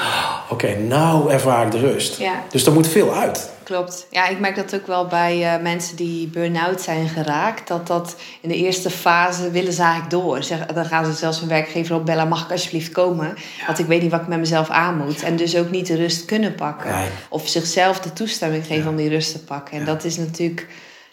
[0.49, 2.17] Oké, nou ervaar ik de rust.
[2.17, 2.43] Ja.
[2.49, 3.49] Dus er moet veel uit.
[3.63, 4.07] Klopt.
[4.09, 7.67] Ja, ik merk dat ook wel bij eh, mensen die burn-out zijn geraakt.
[7.67, 10.43] Dat dat in de eerste fase willen ze eigenlijk door.
[10.43, 12.27] Zeg, dan gaan ze zelfs hun werkgever opbellen.
[12.27, 13.37] Mag ik alsjeblieft komen?
[13.65, 15.23] Want ik weet niet wat ik met mezelf aan moet.
[15.23, 16.91] En dus ook niet de rust kunnen pakken.
[16.95, 17.07] Nee.
[17.29, 19.79] Of zichzelf de toestemming geven om die rust te pakken.
[19.79, 20.67] En dat is natuurlijk...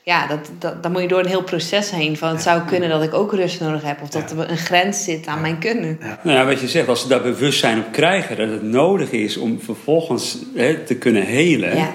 [0.05, 2.17] ja, dat, dat, dan moet je door een heel proces heen.
[2.17, 4.03] Van het zou kunnen dat ik ook rust nodig heb.
[4.03, 5.99] Of dat er een grens zit aan mijn kunnen.
[6.23, 9.37] Nou ja, wat je zegt, als ze daar bewustzijn op krijgen dat het nodig is
[9.37, 11.95] om vervolgens hè, te kunnen helen, Ja.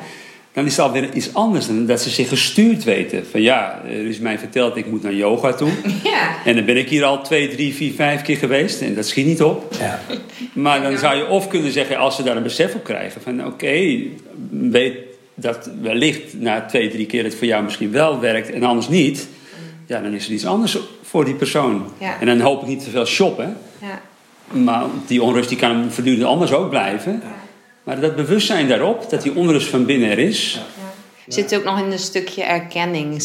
[0.54, 3.26] dan is het alweer iets anders dan dat ze zich gestuurd weten.
[3.32, 5.70] Van ja, er is mij verteld ik moet naar yoga toe.
[6.04, 6.36] Ja.
[6.46, 9.26] En dan ben ik hier al twee, drie, vier, vijf keer geweest en dat schiet
[9.26, 9.74] niet op.
[9.80, 10.00] Ja.
[10.54, 13.46] Maar dan zou je of kunnen zeggen, als ze daar een besef op krijgen, van
[13.46, 13.98] oké,
[14.50, 14.96] weet
[15.40, 19.28] dat wellicht na twee, drie keer het voor jou misschien wel werkt en anders niet.
[19.86, 21.86] Ja, dan is er iets anders voor die persoon.
[21.98, 22.20] Ja.
[22.20, 23.58] En dan hoop ik niet te veel shoppen.
[23.82, 24.02] Ja.
[24.52, 27.22] Maar die onrust die kan voortdurend anders ook blijven.
[27.84, 30.62] Maar dat bewustzijn daarop, dat die onrust van binnen er is.
[31.28, 33.24] Zit ook nog in een stukje erkenning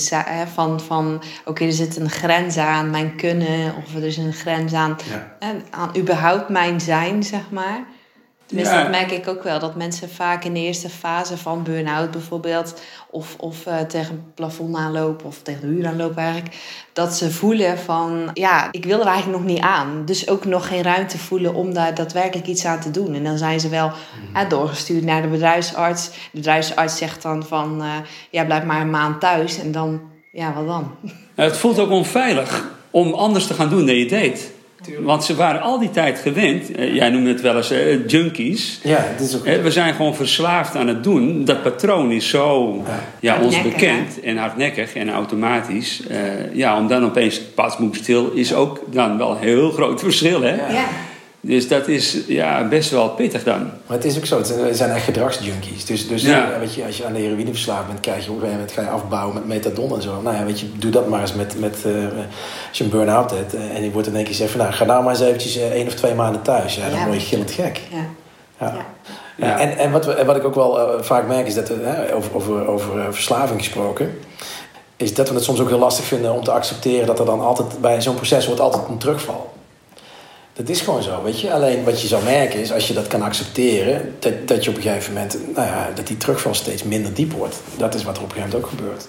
[0.54, 4.72] van, van oké, er zit een grens aan mijn kunnen, of er is een grens
[4.72, 4.96] aan,
[5.70, 7.84] aan überhaupt mijn zijn, zeg maar.
[8.46, 8.82] Tenminste, Ja.
[8.82, 12.80] dat merk ik ook wel, dat mensen vaak in de eerste fase van burn-out bijvoorbeeld,
[13.10, 16.56] of, of eh, tegen het plafond aanlopen, of tegen de muur aanlopen eigenlijk,
[16.92, 20.02] dat ze voelen van, ja, ik wil er eigenlijk nog niet aan.
[20.04, 23.14] Dus ook nog geen ruimte voelen om daar daadwerkelijk iets aan te doen.
[23.14, 23.92] En dan zijn ze wel
[24.32, 26.08] hè, doorgestuurd naar de bedrijfsarts.
[26.10, 27.88] De bedrijfsarts zegt dan van, eh,
[28.30, 29.58] ja, blijf maar een maand thuis.
[29.58, 30.00] En dan,
[30.32, 30.90] ja, wat dan?
[31.34, 34.52] Het voelt ook onveilig om anders te gaan doen dan je deed.
[35.00, 38.80] Want ze waren al die tijd gewend, eh, jij noemde het wel eens eh, junkies.
[38.82, 39.44] Ja, dit is ook...
[39.44, 41.44] We zijn gewoon verslaafd aan het doen.
[41.44, 42.82] Dat patroon is zo
[43.20, 46.02] ja, ons bekend en hardnekkig en automatisch.
[46.06, 50.00] Eh, ja, om dan opeens pas moet stil is ook dan wel een heel groot
[50.00, 50.42] verschil.
[50.42, 50.54] Hè?
[50.54, 50.84] Ja.
[51.46, 53.60] Dus dat is ja, best wel pittig dan.
[53.86, 55.84] Maar het is ook zo, het zijn- echt gedragsjunkies.
[55.84, 56.52] Dus, dus Ja.
[56.52, 58.58] eh, weet je, als je aan de heroïne verslaafd bent, krijg je op een gegeven
[58.60, 60.20] moment ga je afbouwen met methadon en zo.
[60.22, 61.92] Nou ja, weet je, doe dat maar eens met, met eh,
[62.68, 64.72] als je een burn-out hebt eh, en je wordt in één keer gezegd van nou,
[64.72, 66.74] ga nou maar eens eventjes één of twee maanden thuis.
[66.76, 67.06] Ja, dan Ja.
[67.06, 67.80] word je gillend gek.
[67.90, 67.96] Ja.
[68.60, 68.74] Ja.
[68.74, 68.86] Ja.
[69.46, 71.74] Ja, En, en wat, we, en wat ik ook wel vaak merk is dat, we,
[71.82, 74.18] hè, over, over, over verslaving gesproken,
[74.96, 77.40] is dat we het soms ook heel lastig vinden om te accepteren dat er dan
[77.40, 79.52] altijd bij zo'n proces wordt altijd een terugval.
[80.54, 81.52] Dat is gewoon zo, weet je.
[81.52, 84.76] Alleen wat je zou merken is, als je dat kan accepteren, dat, dat je op
[84.76, 87.60] een gegeven moment, nou ja, dat die terugval steeds minder diep wordt.
[87.76, 89.08] Dat is wat er op een gegeven moment ook gebeurt.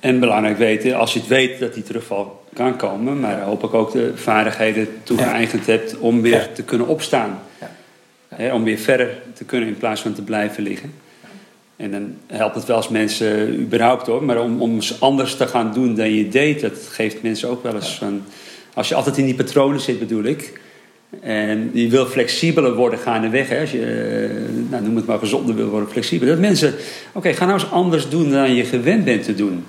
[0.00, 3.92] En belangrijk weten, als je het weet dat die terugval kan komen, maar hopelijk ook
[3.92, 6.46] de vaardigheden toegeëigend hebt om weer Ja.
[6.54, 7.40] te kunnen opstaan.
[7.60, 7.70] Ja.
[8.28, 10.94] Hè, om weer verder te kunnen in plaats van te blijven liggen.
[11.76, 15.46] En dan helpt het wel als mensen überhaupt hoor, maar om, om eens anders te
[15.46, 18.22] gaan doen dan je deed, dat geeft mensen ook wel eens van.
[18.74, 20.60] Als je altijd in die patronen zit, bedoel ik.
[21.20, 23.48] En je wil flexibeler worden gaandeweg.
[23.48, 23.60] Hè?
[23.60, 26.28] Als je, eh, nou, noem het maar gezonder wil worden, flexibel.
[26.28, 26.74] Dat mensen,
[27.12, 29.64] oké, ga nou eens anders doen dan je gewend bent te doen.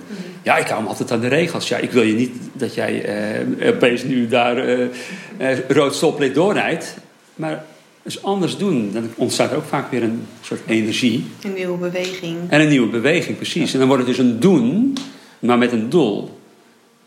[0.46, 1.68] Ja, ik hou me altijd aan de regels.
[1.68, 4.88] Ja, ik wil je niet dat jij eh, opeens nu daar eh,
[5.36, 6.96] eh, rood stoplicht doorrijdt.
[7.34, 7.64] Maar
[8.04, 8.90] eens anders doen.
[8.92, 11.24] Dan ontstaat er ook vaak weer een soort energie.
[11.42, 12.36] Een nieuwe beweging.
[12.48, 13.72] En een nieuwe beweging, precies.
[13.72, 14.96] En dan wordt het dus een doen,
[15.38, 16.38] maar met een doel.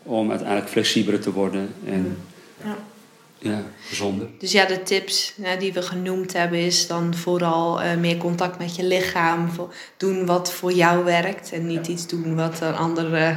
[0.02, 2.16] Om uiteindelijk flexibeler te worden en
[3.40, 3.50] Ja.
[3.50, 4.26] ja, gezonder.
[4.38, 8.58] Dus ja, de tips hè, die we genoemd hebben is dan vooral eh, meer contact
[8.58, 9.50] met je lichaam.
[9.96, 13.36] Doen wat voor jou werkt en niet iets doen wat een ander eh,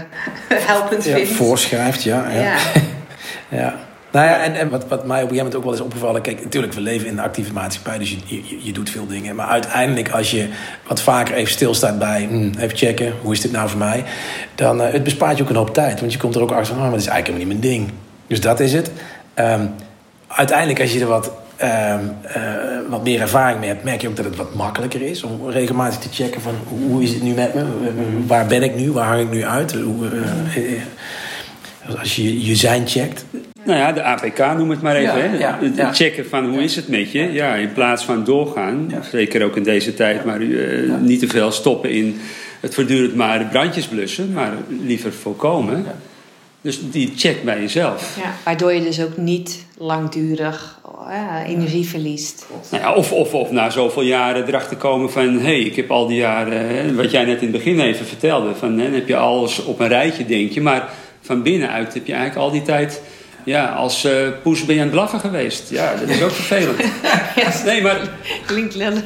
[0.68, 1.32] helpend Ja, vindt.
[1.32, 2.30] voorschrijft, ja.
[2.30, 2.41] ja.
[2.41, 2.58] Ja.
[3.49, 3.80] Ja.
[4.12, 6.22] Nou ja, en, en wat, wat mij op een gegeven moment ook wel is opgevallen...
[6.22, 9.36] Kijk, natuurlijk, we leven in een actieve maatschappij, dus je, je, je doet veel dingen.
[9.36, 10.47] Maar uiteindelijk, als je
[10.88, 12.26] wat vaker even stilstaat bij...
[12.30, 14.04] hmm, even checken, hoe is dit nou voor mij?
[14.56, 15.99] Dan uh, het bespaart je ook een hoop tijd.
[15.99, 17.86] Want je komt er ook achter van, oh, maar dat is eigenlijk helemaal niet mijn
[17.86, 17.91] ding.
[18.28, 18.91] Dus dat is het.
[19.36, 19.74] Um,
[20.36, 21.31] uiteindelijk, als je er wat,
[21.61, 21.69] um,
[22.38, 23.84] uh, wat meer ervaring mee hebt...
[23.84, 25.23] merk je ook dat het wat makkelijker is...
[25.23, 27.65] om regelmatig te checken van, hoe is het nu met me?
[28.27, 28.91] Waar ben ik nu?
[28.91, 29.73] Waar hang ik nu uit?
[29.73, 33.25] Hoe, uh, als je je zijn checkt.
[33.65, 35.17] Nou ja, de APK noem het maar even.
[35.17, 35.38] Ja, hè?
[35.38, 35.93] ja, het ja.
[35.93, 37.31] checken van hoe is het met je.
[37.31, 41.51] Ja, in plaats van doorgaan, zeker ook in deze tijd, maar uh, niet te veel
[41.51, 42.19] stoppen in
[42.59, 45.86] het voortdurend maar de brandjes blussen, maar liever voorkomen.
[46.64, 48.18] Dus die check bij jezelf.
[48.22, 52.45] Ja, waardoor je dus ook niet langdurig uh, energie verliest.
[52.72, 55.38] Nou ja, of, of, of na zoveel jaren erachter komen van...
[55.38, 56.68] hé, hey, ik heb al die jaren...
[56.68, 58.55] Hè, wat jij net in het begin even vertelde...
[58.55, 60.61] Van, hè, dan heb je alles op een rijtje, denk je.
[60.61, 60.89] Maar
[61.22, 63.01] van binnenuit heb je eigenlijk al die tijd...
[63.45, 64.11] Ja, als uh,
[64.43, 65.70] poes ben je aan het blaffen geweest.
[65.70, 66.80] Ja, dat is ook vervelend.
[67.66, 68.09] Nee, maar...
[68.45, 69.03] Klinkt lullig.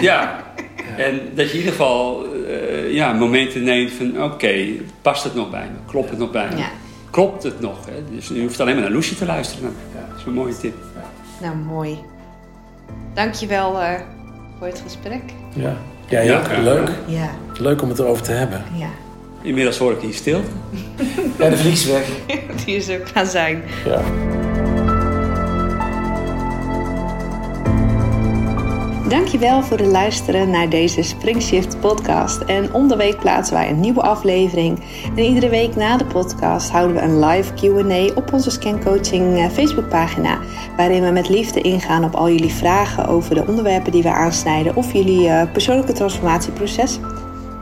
[0.00, 0.44] Ja.
[0.96, 4.22] En dat je in ieder geval uh, ja, momenten neemt van...
[4.22, 5.90] Oké, okay, past het nog bij me?
[5.90, 6.56] Klopt het nog bij me?
[6.56, 6.70] Ja.
[7.12, 7.86] Klopt het nog?
[7.86, 8.14] Hè?
[8.14, 9.74] Dus je hoeft alleen maar naar Loesje te luisteren.
[10.08, 10.74] Dat is een mooie tip.
[11.40, 11.98] Nou, mooi.
[13.14, 13.90] Dankjewel uh,
[14.58, 15.22] voor het gesprek.
[15.54, 15.76] Ja,
[16.08, 16.20] ja.
[16.20, 16.42] Ja.
[16.62, 16.90] Leuk.
[17.06, 17.30] Ja.
[17.58, 18.64] Leuk om het erover te hebben.
[18.74, 18.90] Ja.
[19.42, 20.40] Inmiddels hoor ik hier stil.
[21.38, 22.08] ja, de vlieg is weg.
[22.64, 23.62] Die is ook gaan zijn.
[29.12, 32.40] Dankjewel voor het luisteren naar deze Springshift podcast.
[32.40, 32.88] En om
[33.20, 34.80] plaatsen wij een nieuwe aflevering.
[35.16, 39.48] En iedere week na de podcast houden we een live Q&A op onze Scancoaching eh,
[39.48, 40.38] Facebookpagina.
[40.76, 44.76] Waarin we met liefde ingaan op al jullie vragen over de onderwerpen die we aansnijden
[44.76, 46.98] of jullie uh, persoonlijke transformatieproces.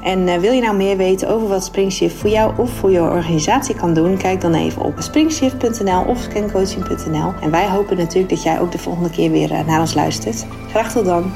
[0.03, 3.01] En uh, wil je nou meer weten over wat Springshift voor jou of voor je
[3.01, 4.16] organisatie kan doen?
[4.16, 7.32] Kijk dan even op springshift.nl of scancoaching.nl.
[7.40, 10.46] En wij hopen natuurlijk dat jij ook de volgende keer weer naar ons luistert.
[10.68, 11.32] Graag tot dan.